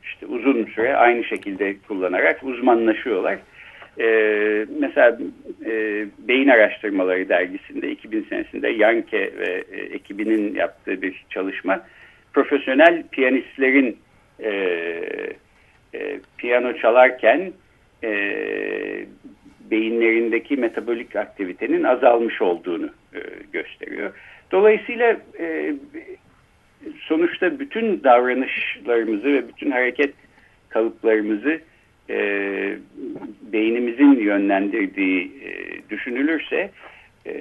işte 0.03 0.25
uzun 0.25 0.65
süre 0.65 0.95
aynı 0.95 1.23
şekilde 1.23 1.75
kullanarak 1.87 2.43
uzmanlaşıyorlar. 2.43 3.37
E, 3.99 4.07
mesela 4.79 5.17
e, 5.65 6.05
Beyin 6.27 6.47
Araştırmaları 6.47 7.29
dergisinde 7.29 7.91
2000 7.91 8.25
senesinde 8.29 8.69
Yanke 8.69 9.19
ve 9.19 9.63
e, 9.71 9.79
ekibinin 9.81 10.55
yaptığı 10.55 11.01
bir 11.01 11.25
çalışma 11.29 11.79
profesyonel 12.33 13.03
piyanistlerin 13.11 13.97
e, 14.39 14.49
e, 15.93 16.19
piyano 16.37 16.73
çalarken 16.73 17.51
e, 18.03 18.11
beyinlerindeki 19.71 20.57
metabolik 20.57 21.15
aktivitenin 21.15 21.83
azalmış 21.83 22.41
olduğunu 22.41 22.89
e, 23.13 23.19
gösteriyor. 23.53 24.13
Dolayısıyla 24.51 25.17
e, 25.39 25.75
sonuçta 26.99 27.59
bütün 27.59 28.03
davranışlarımızı 28.03 29.33
ve 29.33 29.47
bütün 29.47 29.71
hareket 29.71 30.13
kalıplarımızı 30.69 31.59
e, 32.09 32.17
beynimizin 33.41 34.19
yönlendirdiği 34.19 35.31
e, 35.43 35.51
düşünülürse 35.89 36.71
e, 37.27 37.33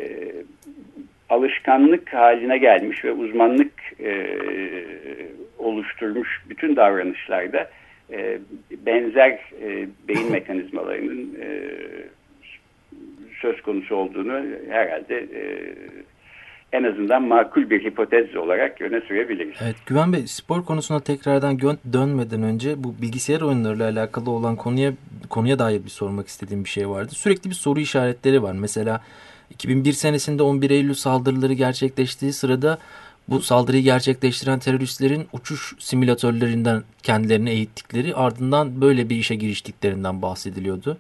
alışkanlık 1.29 2.15
haline 2.15 2.59
gelmiş 2.59 3.05
ve 3.05 3.13
uzmanlık 3.13 3.73
e, 4.01 4.27
oluşturmuş 5.59 6.43
bütün 6.49 6.77
davranışlarda 6.77 7.71
e, 8.13 8.39
benzer 8.87 9.41
e, 9.63 9.89
beyin 10.09 10.33
mekanizmalarının 10.33 11.39
e, 11.41 11.71
söz 13.41 13.63
konusu 13.63 13.97
olduğunu 13.97 14.43
herhalde 14.71 15.17
e, 15.17 15.43
en 16.73 16.85
azından 16.85 17.23
makul 17.23 17.71
bir 17.71 17.85
hipotez 17.85 18.37
olarak 18.37 18.81
öne 18.81 19.01
sürebiliriz. 19.01 19.57
Evet 19.63 19.77
Güven 19.87 20.13
Bey 20.13 20.27
spor 20.27 20.65
konusuna 20.65 21.01
tekrardan 21.01 21.59
dönmeden 21.93 22.43
önce 22.43 22.85
bu 22.85 22.95
bilgisayar 23.03 23.41
oyunlarıyla 23.41 23.89
alakalı 23.91 24.31
olan 24.31 24.57
konuya 24.57 24.93
konuya 25.31 25.59
dair 25.59 25.85
bir 25.85 25.91
sormak 25.91 26.29
istediğim 26.29 26.65
bir 26.65 26.69
şey 26.69 26.89
vardı. 26.89 27.13
Sürekli 27.15 27.51
bir 27.51 27.55
soru 27.55 27.81
işaretleri 27.81 28.43
var. 28.43 28.53
Mesela 28.53 29.01
2001 29.51 29.93
senesinde 29.93 30.43
11 30.43 30.71
Eylül 30.71 30.95
saldırıları 30.95 31.53
gerçekleştiği 31.53 32.33
sırada 32.33 32.79
bu 33.29 33.43
saldırıyı 33.43 33.83
gerçekleştiren 33.83 34.59
teröristlerin 34.59 35.29
uçuş 35.33 35.75
simülatörlerinden 35.79 36.83
kendilerini 37.03 37.51
eğittikleri 37.51 38.15
ardından 38.15 38.81
böyle 38.81 39.11
bir 39.11 39.17
işe 39.17 39.35
giriştiklerinden 39.35 40.23
bahsediliyordu. 40.23 40.99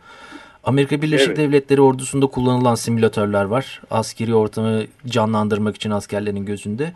Amerika 0.64 1.02
Birleşik 1.02 1.28
evet. 1.28 1.36
Devletleri 1.36 1.80
ordusunda 1.80 2.26
kullanılan 2.26 2.74
simülatörler 2.74 3.44
var. 3.44 3.82
Askeri 3.90 4.34
ortamı 4.34 4.82
canlandırmak 5.06 5.76
için 5.76 5.90
askerlerin 5.90 6.44
gözünde. 6.44 6.92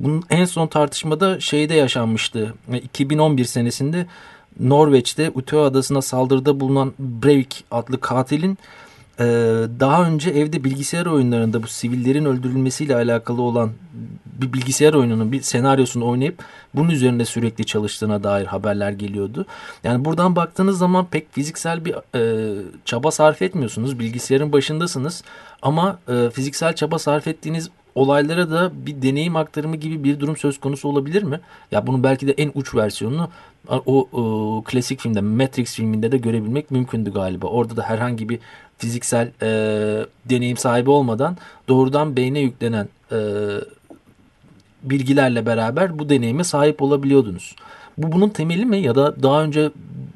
Bunun 0.00 0.22
en 0.30 0.44
son 0.44 0.66
tartışmada 0.66 1.40
şeyde 1.40 1.74
yaşanmıştı. 1.74 2.54
2011 2.82 3.44
senesinde 3.44 4.06
Norveç'te 4.60 5.30
Utøya 5.34 5.62
adasına 5.62 6.02
saldırıda 6.02 6.60
bulunan 6.60 6.92
Breivik 6.98 7.64
adlı 7.70 8.00
katilin 8.00 8.58
e, 9.22 9.24
daha 9.80 10.06
önce 10.06 10.30
evde 10.30 10.64
bilgisayar 10.64 11.06
oyunlarında 11.06 11.62
bu 11.62 11.66
sivillerin 11.66 12.24
öldürülmesiyle 12.24 12.96
alakalı 12.96 13.42
olan 13.42 13.70
bir 14.24 14.52
bilgisayar 14.52 14.94
oyununun 14.94 15.32
bir 15.32 15.42
senaryosunu 15.42 16.08
oynayıp 16.08 16.44
bunun 16.74 16.90
üzerinde 16.90 17.24
sürekli 17.24 17.66
çalıştığına 17.66 18.24
dair 18.24 18.46
haberler 18.46 18.90
geliyordu. 18.92 19.46
Yani 19.84 20.04
buradan 20.04 20.36
baktığınız 20.36 20.78
zaman 20.78 21.06
pek 21.06 21.32
fiziksel 21.32 21.84
bir 21.84 21.94
e, 22.14 22.54
çaba 22.84 23.10
sarf 23.10 23.42
etmiyorsunuz. 23.42 23.98
Bilgisayarın 23.98 24.52
başındasınız 24.52 25.24
ama 25.62 25.98
e, 26.08 26.30
fiziksel 26.30 26.74
çaba 26.74 26.98
sarf 26.98 27.26
ettiğiniz 27.26 27.70
olaylara 27.94 28.50
da 28.50 28.72
bir 28.86 29.02
deneyim 29.02 29.36
aktarımı 29.36 29.76
gibi 29.76 30.04
bir 30.04 30.20
durum 30.20 30.36
söz 30.36 30.60
konusu 30.60 30.88
olabilir 30.88 31.22
mi? 31.22 31.40
Ya 31.70 31.86
bunun 31.86 32.02
belki 32.02 32.26
de 32.26 32.32
en 32.32 32.50
uç 32.54 32.74
versiyonunu 32.74 33.28
o, 33.68 34.08
o 34.12 34.62
klasik 34.66 35.00
filmde 35.00 35.20
Matrix 35.20 35.74
filminde 35.74 36.12
de 36.12 36.18
görebilmek 36.18 36.70
mümkündü 36.70 37.12
galiba. 37.12 37.46
Orada 37.46 37.76
da 37.76 37.82
herhangi 37.82 38.28
bir 38.28 38.38
fiziksel 38.78 39.30
e, 39.42 39.48
deneyim 40.24 40.56
sahibi 40.56 40.90
olmadan 40.90 41.36
doğrudan 41.68 42.16
beyne 42.16 42.40
yüklenen 42.40 42.88
e, 43.12 43.18
bilgilerle 44.82 45.46
beraber 45.46 45.98
bu 45.98 46.08
deneyime 46.08 46.44
sahip 46.44 46.82
olabiliyordunuz. 46.82 47.56
Bu 47.98 48.12
bunun 48.12 48.28
temeli 48.28 48.66
mi 48.66 48.78
ya 48.78 48.94
da 48.94 49.22
daha 49.22 49.42
önce 49.42 49.70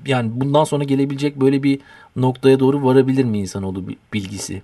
yani 0.06 0.30
bundan 0.34 0.64
sonra 0.64 0.84
gelebilecek 0.84 1.36
böyle 1.36 1.62
bir 1.62 1.80
noktaya 2.16 2.60
doğru 2.60 2.84
varabilir 2.84 3.24
mi 3.24 3.38
insanoğlu 3.38 3.84
bilgisi? 4.12 4.62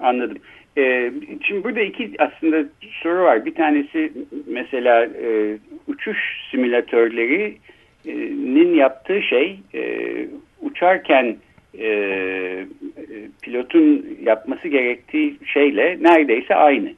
Anladım. 0.00 0.38
Ee, 0.78 1.12
şimdi 1.42 1.64
burada 1.64 1.80
iki 1.80 2.12
aslında 2.18 2.64
soru 3.02 3.22
var. 3.22 3.46
Bir 3.46 3.54
tanesi 3.54 4.12
mesela 4.46 5.04
e, 5.04 5.58
uçuş 5.86 6.18
simülatörlerinin 6.50 8.74
yaptığı 8.74 9.22
şey 9.22 9.60
e, 9.74 10.06
uçarken 10.60 11.36
e, 11.78 12.66
pilotun 13.42 14.06
yapması 14.22 14.68
gerektiği 14.68 15.36
şeyle 15.44 15.98
neredeyse 16.00 16.54
aynı. 16.54 16.92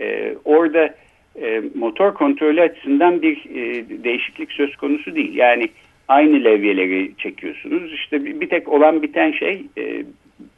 E, 0.00 0.34
orada 0.44 0.94
e, 1.42 1.62
motor 1.74 2.14
kontrolü 2.14 2.60
açısından 2.60 3.22
bir 3.22 3.36
e, 3.36 3.84
değişiklik 4.04 4.52
söz 4.52 4.76
konusu 4.76 5.14
değil. 5.14 5.34
Yani 5.34 5.68
aynı 6.08 6.44
levyeleri 6.44 7.12
çekiyorsunuz. 7.18 7.92
İşte 7.92 8.24
bir, 8.24 8.40
bir 8.40 8.48
tek 8.48 8.68
olan 8.68 9.02
biten 9.02 9.32
şey 9.32 9.62
e, 9.78 10.04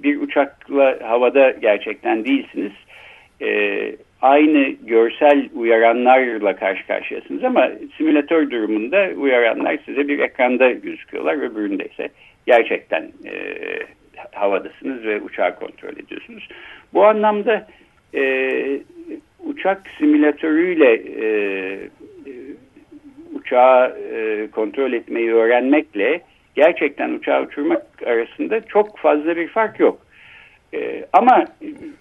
bir 0.02 0.20
uçakla 0.20 0.98
havada 1.02 1.50
gerçekten 1.50 2.24
değilsiniz. 2.24 2.72
E, 3.42 3.48
aynı 4.22 4.68
görsel 4.68 5.48
uyaranlarla 5.54 6.56
karşı 6.56 6.86
karşıyasınız 6.86 7.44
ama 7.44 7.70
simülatör 7.96 8.50
durumunda 8.50 9.10
uyaranlar 9.16 9.78
size 9.86 10.08
bir 10.08 10.18
ekranda 10.18 10.70
gözüküyorlar. 10.70 11.34
Öbüründe 11.34 11.84
ise 11.84 12.08
gerçekten 12.46 13.02
e, 13.02 13.32
havadasınız 14.32 15.04
ve 15.04 15.20
uçağı 15.20 15.56
kontrol 15.56 15.92
ediyorsunuz. 15.92 16.48
Bu 16.94 17.04
anlamda 17.04 17.66
e, 18.14 18.52
uçak 19.44 19.82
simülatörüyle 19.98 20.94
e, 20.94 21.26
e, 22.26 22.32
uçağı 23.34 23.98
e, 24.12 24.48
kontrol 24.50 24.92
etmeyi 24.92 25.32
öğrenmekle 25.32 26.20
gerçekten 26.64 27.10
uçağı 27.10 27.42
uçurmak 27.42 27.82
arasında 28.06 28.60
çok 28.60 28.98
fazla 28.98 29.36
bir 29.36 29.48
fark 29.48 29.80
yok. 29.80 29.98
E, 30.74 31.04
ama 31.12 31.44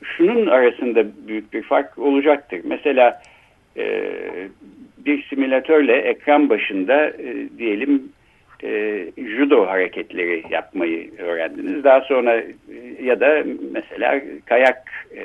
şunun 0.03 0.47
arasında 0.47 1.03
büyük 1.27 1.53
bir 1.53 1.63
fark 1.63 1.97
olacaktır. 1.97 2.61
Mesela 2.63 3.21
e, 3.77 4.11
bir 4.97 5.23
simülatörle 5.29 5.97
ekran 5.97 6.49
başında 6.49 7.07
e, 7.07 7.49
diyelim 7.57 8.11
e, 8.63 9.05
judo 9.17 9.67
hareketleri 9.67 10.43
yapmayı 10.49 11.17
öğrendiniz. 11.17 11.83
Daha 11.83 12.01
sonra 12.01 12.37
e, 12.37 13.03
ya 13.03 13.19
da 13.19 13.43
mesela 13.71 14.21
kayak 14.45 14.91
e, 15.15 15.23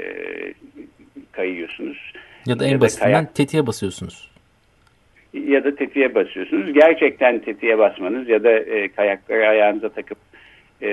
kayıyorsunuz. 1.33 2.12
Ya 2.47 2.59
da 2.59 2.64
en 2.64 2.70
ya 2.70 2.81
basitinden 2.81 3.12
kayak... 3.12 3.35
tetiğe 3.35 3.66
basıyorsunuz. 3.66 4.34
Ya 5.35 5.64
da 5.64 5.75
tetiğe 5.75 6.14
basıyorsunuz. 6.14 6.73
Gerçekten 6.73 7.38
tetiğe 7.38 7.79
basmanız 7.79 8.29
ya 8.29 8.44
da 8.44 8.53
e, 8.53 8.88
kayakları 8.88 9.49
ayağınıza 9.49 9.88
takıp 9.88 10.18
e, 10.83 10.92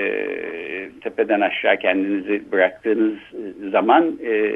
tepeden 1.02 1.42
aşağı 1.42 1.78
kendinizi 1.78 2.52
bıraktığınız 2.52 3.18
zaman 3.72 4.20
e, 4.26 4.52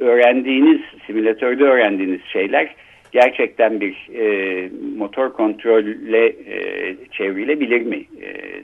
öğrendiğiniz, 0.00 0.80
simülatörde 1.06 1.64
öğrendiğiniz 1.64 2.20
şeyler 2.32 2.74
gerçekten 3.12 3.80
bir 3.80 4.08
e, 4.14 4.70
motor 4.96 5.32
kontrolle 5.32 6.26
e, 6.26 6.96
çevrilebilir 7.12 7.80
mi? 7.80 8.04
E, 8.22 8.62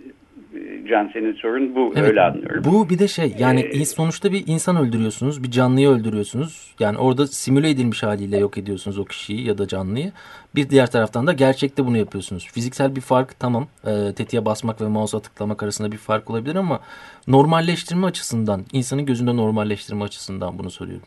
Can 0.89 1.11
senin 1.13 1.33
sorun 1.33 1.75
bu 1.75 1.93
evet, 1.97 2.09
öyle 2.09 2.21
anlıyorum. 2.21 2.65
Bu 2.65 2.91
bir 2.91 2.99
de 2.99 3.09
şey 3.09 3.35
yani 3.39 3.61
ee, 3.61 3.85
sonuçta 3.85 4.33
bir 4.33 4.45
insan 4.47 4.77
öldürüyorsunuz 4.77 5.43
bir 5.43 5.51
canlıyı 5.51 5.89
öldürüyorsunuz. 5.89 6.75
Yani 6.81 6.99
orada 6.99 7.27
simüle 7.27 7.71
edilmiş 7.71 8.03
haliyle 8.03 8.39
yok 8.39 8.59
ediyorsunuz 8.59 8.99
o 8.99 9.05
kişiyi 9.05 9.47
ya 9.47 9.59
da 9.59 9.69
canlıyı. 9.69 10.13
Bir 10.55 10.71
diğer 10.71 10.91
taraftan 10.91 11.27
da 11.27 11.33
gerçekte 11.33 11.87
bunu 11.87 11.97
yapıyorsunuz. 11.97 12.53
Fiziksel 12.53 12.97
bir 12.97 13.01
fark 13.01 13.41
tamam 13.41 13.67
e, 13.87 14.15
tetiğe 14.15 14.45
basmak 14.45 14.81
ve 14.81 14.89
mouse'a 14.89 15.21
tıklamak 15.21 15.63
arasında 15.63 15.93
bir 15.93 15.97
fark 15.97 16.31
olabilir 16.31 16.57
ama 16.57 16.81
normalleştirme 17.29 18.07
açısından 18.07 18.61
insanın 18.73 19.07
gözünde 19.07 19.37
normalleştirme 19.37 20.05
açısından 20.05 20.59
bunu 20.59 20.71
soruyorum. 20.71 21.07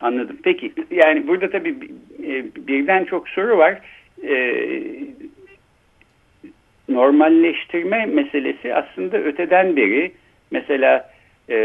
Anladım. 0.00 0.36
Peki 0.42 0.72
yani 0.90 1.28
burada 1.28 1.50
tabii 1.50 1.76
e, 2.22 2.44
birden 2.68 3.04
çok 3.04 3.28
soru 3.28 3.58
var. 3.58 3.80
Ee, 4.22 4.76
normalleştirme 6.88 8.06
meselesi 8.06 8.74
aslında 8.74 9.18
öteden 9.18 9.76
beri 9.76 10.12
mesela 10.50 11.10
e, 11.50 11.56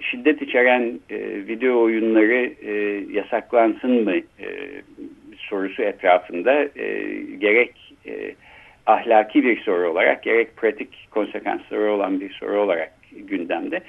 şiddet 0.00 0.42
içeren 0.42 1.00
e, 1.10 1.18
video 1.48 1.82
oyunları 1.82 2.52
e, 2.62 2.72
yasaklansın 3.12 4.04
mı 4.04 4.16
e, 4.16 4.48
sorusu 5.38 5.82
etrafında 5.82 6.68
e, 6.76 7.16
gerek 7.38 7.94
e, 8.06 8.34
ahlaki 8.86 9.44
bir 9.44 9.60
soru 9.60 9.90
olarak 9.90 10.22
gerek 10.22 10.56
pratik 10.56 11.08
konsekansları 11.10 11.92
olan 11.92 12.20
bir 12.20 12.32
soru 12.32 12.60
olarak 12.60 12.92
gündemde. 13.12 13.80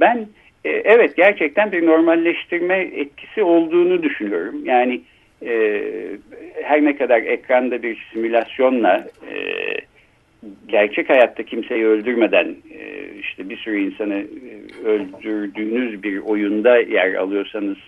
Ben 0.00 0.26
e, 0.64 0.70
evet 0.70 1.16
gerçekten 1.16 1.72
bir 1.72 1.86
normalleştirme 1.86 2.78
etkisi 2.78 3.42
olduğunu 3.42 4.02
düşünüyorum. 4.02 4.64
Yani 4.64 5.00
e, 5.46 5.82
her 6.62 6.84
ne 6.84 6.96
kadar 6.96 7.22
ekranda 7.22 7.82
bir 7.82 8.08
simülasyonla 8.12 9.06
e, 9.30 9.34
gerçek 10.68 11.10
hayatta 11.10 11.42
kimseyi 11.42 11.86
öldürmeden 11.86 12.56
e, 12.70 13.04
işte 13.20 13.48
bir 13.48 13.56
sürü 13.56 13.80
insanı 13.80 14.14
e, 14.14 14.86
öldürdüğünüz 14.86 16.02
bir 16.02 16.18
oyunda 16.18 16.76
yer 16.76 17.14
alıyorsanız 17.14 17.78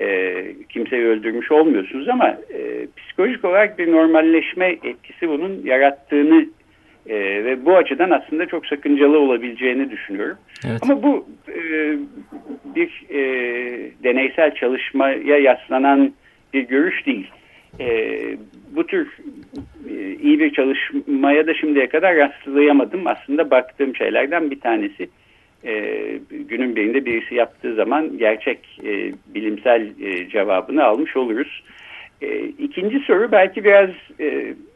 e, 0.00 0.34
kimseyi 0.68 1.04
öldürmüş 1.04 1.52
olmuyorsunuz 1.52 2.08
ama 2.08 2.28
e, 2.28 2.86
psikolojik 2.96 3.44
olarak 3.44 3.78
bir 3.78 3.92
normalleşme 3.92 4.66
etkisi 4.66 5.28
bunun 5.28 5.62
yarattığını 5.64 6.46
e, 7.08 7.44
ve 7.44 7.64
bu 7.64 7.76
açıdan 7.76 8.10
aslında 8.10 8.46
çok 8.46 8.66
sakıncalı 8.66 9.18
olabileceğini 9.18 9.90
düşünüyorum. 9.90 10.36
Evet. 10.70 10.80
Ama 10.82 11.02
bu 11.02 11.26
e, 11.48 11.96
bir 12.74 13.04
e, 13.10 13.20
deneysel 14.04 14.54
çalışmaya 14.54 15.38
yaslanan 15.38 16.12
bir 16.54 16.62
görüş 16.62 17.06
değil. 17.06 17.30
E, 17.80 18.18
bu 18.76 18.86
tür 18.86 19.08
e, 19.90 20.14
iyi 20.14 20.38
bir 20.38 20.52
çalışmaya 20.52 21.46
da 21.46 21.54
şimdiye 21.54 21.88
kadar 21.88 22.16
rastlayamadım. 22.16 23.06
Aslında 23.06 23.50
baktığım 23.50 23.96
şeylerden 23.96 24.50
bir 24.50 24.60
tanesi 24.60 25.08
e, 25.64 25.94
günün 26.30 26.76
birinde 26.76 27.04
birisi 27.04 27.34
yaptığı 27.34 27.74
zaman 27.74 28.18
gerçek 28.18 28.80
e, 28.84 29.12
bilimsel 29.34 29.88
e, 30.00 30.28
cevabını 30.28 30.84
almış 30.84 31.16
oluruz. 31.16 31.62
E, 32.22 32.38
ikinci 32.38 32.98
soru 32.98 33.32
belki 33.32 33.64
biraz 33.64 33.90
e, 34.20 34.26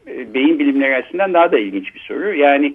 e, 0.07 0.33
beyin 0.33 0.59
bilimleri 0.59 0.95
açısından 0.95 1.33
daha 1.33 1.51
da 1.51 1.59
ilginç 1.59 1.95
bir 1.95 1.99
soru. 1.99 2.33
Yani 2.33 2.67
e, 2.67 2.73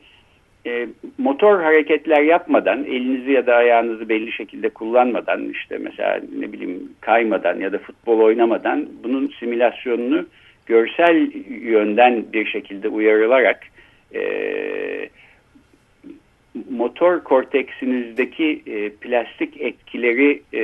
motor 1.19 1.63
hareketler 1.63 2.23
yapmadan, 2.23 2.85
elinizi 2.85 3.33
ya 3.33 3.47
da 3.47 3.55
ayağınızı 3.55 4.09
belli 4.09 4.33
şekilde 4.33 4.69
kullanmadan, 4.69 5.49
işte 5.49 5.79
mesela 5.79 6.21
ne 6.39 6.53
bileyim 6.53 6.93
kaymadan 7.01 7.61
ya 7.61 7.73
da 7.73 7.79
futbol 7.79 8.21
oynamadan 8.21 8.89
bunun 9.05 9.33
simülasyonunu 9.39 10.27
görsel 10.67 11.31
yönden 11.63 12.25
bir 12.33 12.47
şekilde 12.47 12.89
uyarılarak 12.89 13.61
e, 14.15 14.23
motor 16.71 17.21
korteksinizdeki 17.21 18.63
e, 18.67 18.91
plastik 18.91 19.61
etkileri 19.61 20.43
e, 20.55 20.63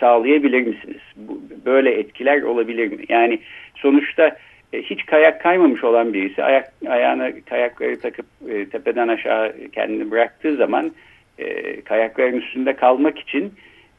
sağlayabilir 0.00 0.60
misiniz? 0.60 1.02
Bu, 1.16 1.42
böyle 1.66 1.90
etkiler 1.90 2.42
olabilir 2.42 2.88
mi? 2.88 3.04
Yani 3.08 3.38
sonuçta 3.74 4.26
e, 4.26 4.49
hiç 4.72 5.06
kayak 5.06 5.40
kaymamış 5.40 5.84
olan 5.84 6.14
birisi 6.14 6.44
ayak, 6.44 6.72
ayağına 6.88 7.32
kayakları 7.48 8.00
takıp 8.00 8.26
e, 8.48 8.68
tepeden 8.68 9.08
aşağı 9.08 9.54
kendini 9.72 10.10
bıraktığı 10.10 10.56
zaman 10.56 10.92
e, 11.38 11.80
kayakların 11.80 12.36
üstünde 12.36 12.76
kalmak 12.76 13.18
için 13.18 13.52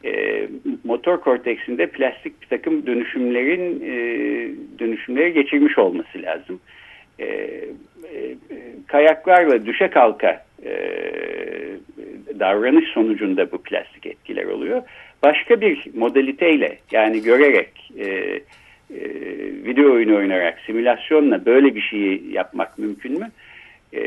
e, 0.06 0.42
motor 0.84 1.22
korteksinde 1.22 1.88
plastik 1.88 2.42
bir 2.42 2.48
takım 2.48 2.86
dönüşümlerin 2.86 3.82
e, 3.82 3.96
dönüşümleri 4.80 5.34
geçirmiş 5.34 5.78
olması 5.78 6.22
lazım. 6.22 6.60
E, 7.20 7.26
e, 7.26 8.36
kayaklarla 8.88 9.66
düşe 9.66 9.90
kalka 9.90 10.46
e, 10.66 10.72
davranış 12.40 12.90
sonucunda 12.90 13.52
bu 13.52 13.64
plastik 13.64 14.06
etkiler 14.06 14.46
oluyor. 14.46 14.82
Başka 15.24 15.62
bir 15.62 15.86
modaliteyle 15.94 16.78
yani 16.92 17.22
görerek 17.22 17.92
e, 17.98 18.06
e, 18.96 19.02
video 19.66 19.92
oyunu 19.92 20.18
oynayarak 20.18 20.60
simülasyonla 20.66 21.46
böyle 21.46 21.76
bir 21.76 21.82
şeyi 21.82 22.32
yapmak 22.32 22.78
mümkün 22.78 23.20
mü? 23.20 23.32
E, 23.94 24.02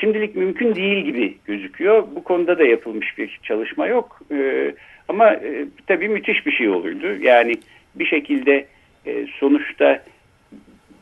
şimdilik 0.00 0.36
mümkün 0.36 0.74
değil 0.74 1.04
gibi 1.04 1.34
gözüküyor. 1.46 2.04
Bu 2.16 2.24
konuda 2.24 2.58
da 2.58 2.64
yapılmış 2.64 3.18
bir 3.18 3.40
çalışma 3.42 3.86
yok. 3.86 4.20
E, 4.32 4.72
ama 5.08 5.32
e, 5.32 5.66
tabii 5.86 6.08
müthiş 6.08 6.46
bir 6.46 6.52
şey 6.52 6.68
olurdu. 6.68 7.16
Yani 7.20 7.54
bir 7.94 8.06
şekilde 8.06 8.66
e, 9.06 9.26
sonuçta 9.40 10.02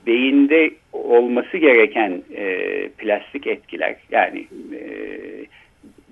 beyinde 0.06 0.70
olması 0.92 1.56
gereken 1.56 2.22
e, 2.36 2.58
plastik 2.88 3.46
etkiler 3.46 3.96
yani 4.10 4.46
e, 4.74 4.80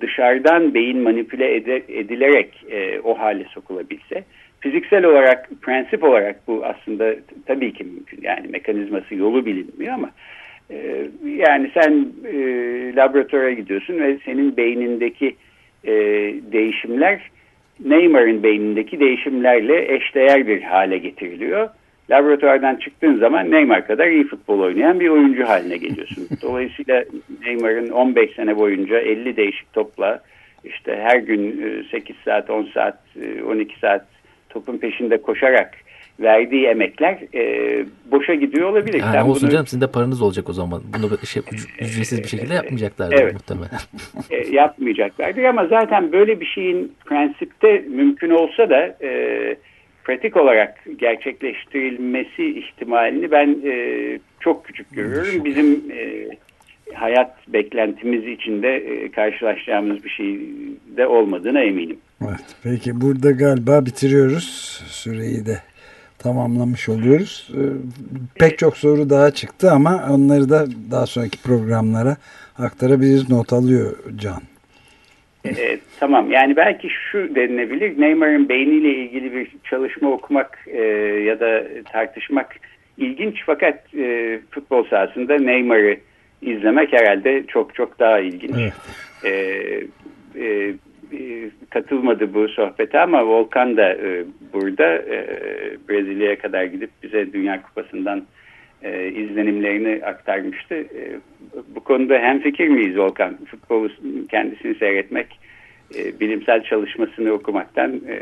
dışarıdan 0.00 0.74
beyin 0.74 0.98
manipüle 0.98 1.54
edilerek 1.88 2.64
e, 2.70 3.00
o 3.00 3.18
hale 3.18 3.44
sokulabilse 3.44 4.24
fiziksel 4.64 5.04
olarak 5.04 5.48
prensip 5.62 6.04
olarak 6.04 6.36
bu 6.48 6.64
aslında 6.64 7.14
tabii 7.46 7.72
ki 7.72 7.84
mümkün 7.84 8.22
yani 8.22 8.48
mekanizması 8.48 9.14
yolu 9.14 9.46
bilinmiyor 9.46 9.94
ama 9.94 10.10
e, 10.70 11.08
yani 11.24 11.70
sen 11.74 12.06
e, 12.24 12.36
laboratuvara 12.96 13.50
gidiyorsun 13.50 13.98
ve 13.98 14.18
senin 14.24 14.56
beynindeki 14.56 15.36
e, 15.84 15.92
değişimler 16.52 17.20
Neymar'ın 17.84 18.42
beynindeki 18.42 19.00
değişimlerle 19.00 19.94
eşdeğer 19.94 20.46
bir 20.46 20.62
hale 20.62 20.98
getiriliyor 20.98 21.68
laboratuvardan 22.10 22.76
çıktığın 22.76 23.14
zaman 23.14 23.50
Neymar 23.50 23.86
kadar 23.86 24.06
iyi 24.06 24.24
futbol 24.24 24.60
oynayan 24.60 25.00
bir 25.00 25.08
oyuncu 25.08 25.48
haline 25.48 25.76
geliyorsun. 25.76 26.28
Dolayısıyla 26.42 27.04
Neymar'ın 27.44 27.90
15 27.90 28.34
sene 28.34 28.56
boyunca 28.56 28.98
50 28.98 29.36
değişik 29.36 29.72
topla 29.72 30.20
işte 30.64 31.00
her 31.02 31.16
gün 31.16 31.52
8 31.90 32.16
e, 32.16 32.18
saat, 32.24 32.50
10 32.50 32.68
saat, 32.74 32.98
12 33.46 33.72
e, 33.72 33.78
saat 33.80 34.13
topun 34.54 34.78
peşinde 34.78 35.22
koşarak 35.22 35.74
verdiği 36.20 36.66
emekler 36.66 37.18
e, 37.34 37.84
boşa 38.10 38.34
gidiyor 38.34 38.68
olabilir. 38.68 39.00
Yani 39.00 39.12
Sen 39.12 39.22
olsun 39.22 39.42
bunu... 39.42 39.50
canım 39.50 39.66
sizin 39.66 39.80
de 39.80 39.86
paranız 39.86 40.22
olacak 40.22 40.48
o 40.48 40.52
zaman. 40.52 40.82
Bunu 40.98 41.26
şey, 41.26 41.42
ücretsiz 41.80 42.22
bir 42.22 42.28
şekilde 42.28 42.54
yapmayacaklardır 42.54 43.18
evet. 43.18 43.32
muhtemelen. 43.32 43.80
e, 44.30 44.54
yapmayacaklardır 44.54 45.44
ama 45.44 45.66
zaten 45.66 46.12
böyle 46.12 46.40
bir 46.40 46.46
şeyin 46.46 46.92
prensipte 47.04 47.84
mümkün 47.88 48.30
olsa 48.30 48.70
da 48.70 48.96
e, 49.02 49.56
pratik 50.04 50.36
olarak 50.36 50.84
gerçekleştirilmesi 50.96 52.58
ihtimalini 52.58 53.30
ben 53.30 53.56
e, 53.64 54.18
çok 54.40 54.64
küçük 54.64 54.92
görüyorum. 54.92 55.44
Bizim 55.44 55.84
e, 55.92 56.28
hayat 56.94 57.36
beklentimiz 57.48 58.26
içinde 58.26 58.76
e, 58.76 59.10
karşılaşacağımız 59.10 60.04
bir 60.04 60.10
şey 60.10 60.40
de 60.96 61.06
olmadığına 61.06 61.60
eminim. 61.60 61.98
Evet, 62.22 62.56
peki 62.62 63.00
burada 63.00 63.30
galiba 63.30 63.86
bitiriyoruz. 63.86 64.44
Süreyi 64.86 65.46
de 65.46 65.58
tamamlamış 66.18 66.88
oluyoruz. 66.88 67.50
E, 67.54 67.62
pek 68.34 68.58
çok 68.58 68.76
soru 68.76 69.10
daha 69.10 69.30
çıktı 69.30 69.70
ama 69.70 70.08
onları 70.10 70.48
da 70.48 70.66
daha 70.90 71.06
sonraki 71.06 71.42
programlara 71.42 72.16
aktarabiliriz. 72.58 73.30
Not 73.30 73.52
alıyor 73.52 73.96
Can. 74.16 74.42
E, 75.46 75.78
tamam 76.00 76.30
yani 76.30 76.56
belki 76.56 76.88
şu 76.90 77.34
denilebilir 77.34 78.00
Neymar'ın 78.00 78.48
beyniyle 78.48 78.94
ilgili 78.94 79.32
bir 79.32 79.48
çalışma 79.64 80.10
okumak 80.10 80.58
e, 80.66 80.82
ya 81.26 81.40
da 81.40 81.64
tartışmak 81.92 82.56
ilginç 82.98 83.42
fakat 83.46 83.94
e, 83.94 84.38
futbol 84.50 84.84
sahasında 84.84 85.38
Neymar'ı 85.38 85.96
izlemek 86.44 86.92
herhalde 86.92 87.44
çok 87.46 87.74
çok 87.74 87.98
daha 87.98 88.18
ilginç. 88.18 88.56
Evet. 88.58 88.72
E, 89.24 89.30
e, 90.40 90.74
e 91.18 91.50
katılmadı 91.70 92.34
bu 92.34 92.48
sohbete 92.48 93.00
ama 93.00 93.26
Volkan 93.26 93.76
da 93.76 93.92
e, 93.92 94.24
burada 94.52 94.94
e, 94.94 95.26
Brezilya'ya 95.88 96.38
kadar 96.38 96.64
gidip 96.64 96.90
bize 97.02 97.32
Dünya 97.32 97.62
Kupası'ndan 97.62 98.24
e, 98.82 99.08
izlenimlerini 99.08 100.04
aktarmıştı. 100.04 100.74
E, 100.74 101.18
bu 101.74 101.80
konuda 101.80 102.18
hem 102.18 102.40
fikir 102.40 102.68
miyiz 102.68 102.98
Volkan? 102.98 103.38
Futbolu 103.44 103.88
kendisini 104.30 104.74
seyretmek 104.74 105.38
e, 105.98 106.20
bilimsel 106.20 106.62
çalışmasını 106.62 107.32
okumaktan 107.32 108.00
e, 108.08 108.18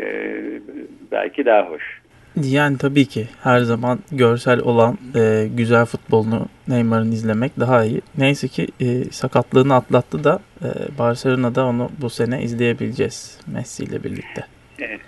belki 1.13 1.45
daha 1.45 1.71
hoş. 1.71 2.02
Yani 2.37 2.79
tabii 2.79 3.07
ki 3.07 3.29
her 3.43 3.61
zaman 3.61 3.99
görsel 4.13 4.61
olan 4.61 4.99
e, 5.17 5.49
güzel 5.57 5.85
futbolunu 5.85 6.47
Neymar'ın 6.69 7.13
izlemek 7.13 7.61
daha 7.61 7.85
iyi. 7.85 8.01
Neyse 8.19 8.49
ki 8.49 8.67
e, 8.81 9.05
sakatlığını 9.05 9.75
atlattı 9.75 10.25
da 10.25 10.41
e, 10.65 10.99
Barcelona'da 10.99 11.67
onu 11.67 11.91
bu 12.01 12.11
sene 12.11 12.43
izleyebileceğiz 12.43 13.39
Messi 13.55 13.85
ile 13.85 14.05
birlikte. 14.05 14.45
Evet. 14.79 15.01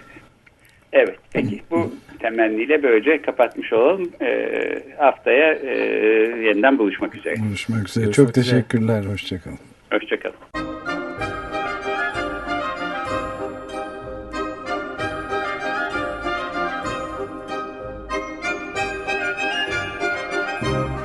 Evet 0.93 1.19
peki 1.33 1.63
bu 1.71 1.93
temenniyle 2.19 2.83
böylece 2.83 3.23
kapatmış 3.23 3.73
olalım. 3.73 4.11
E, 4.23 4.49
haftaya 4.99 5.53
e, 5.55 5.77
yeniden 6.47 6.79
buluşmak 6.79 7.15
üzere. 7.15 7.35
Buluşmak 7.49 7.89
üzere. 7.89 8.05
Görüşmek 8.05 8.27
Çok 8.27 8.37
üzere. 8.37 8.45
teşekkürler. 8.61 9.05
Hoşçakalın. 9.05 9.59
Hoşçakalın. 9.93 10.37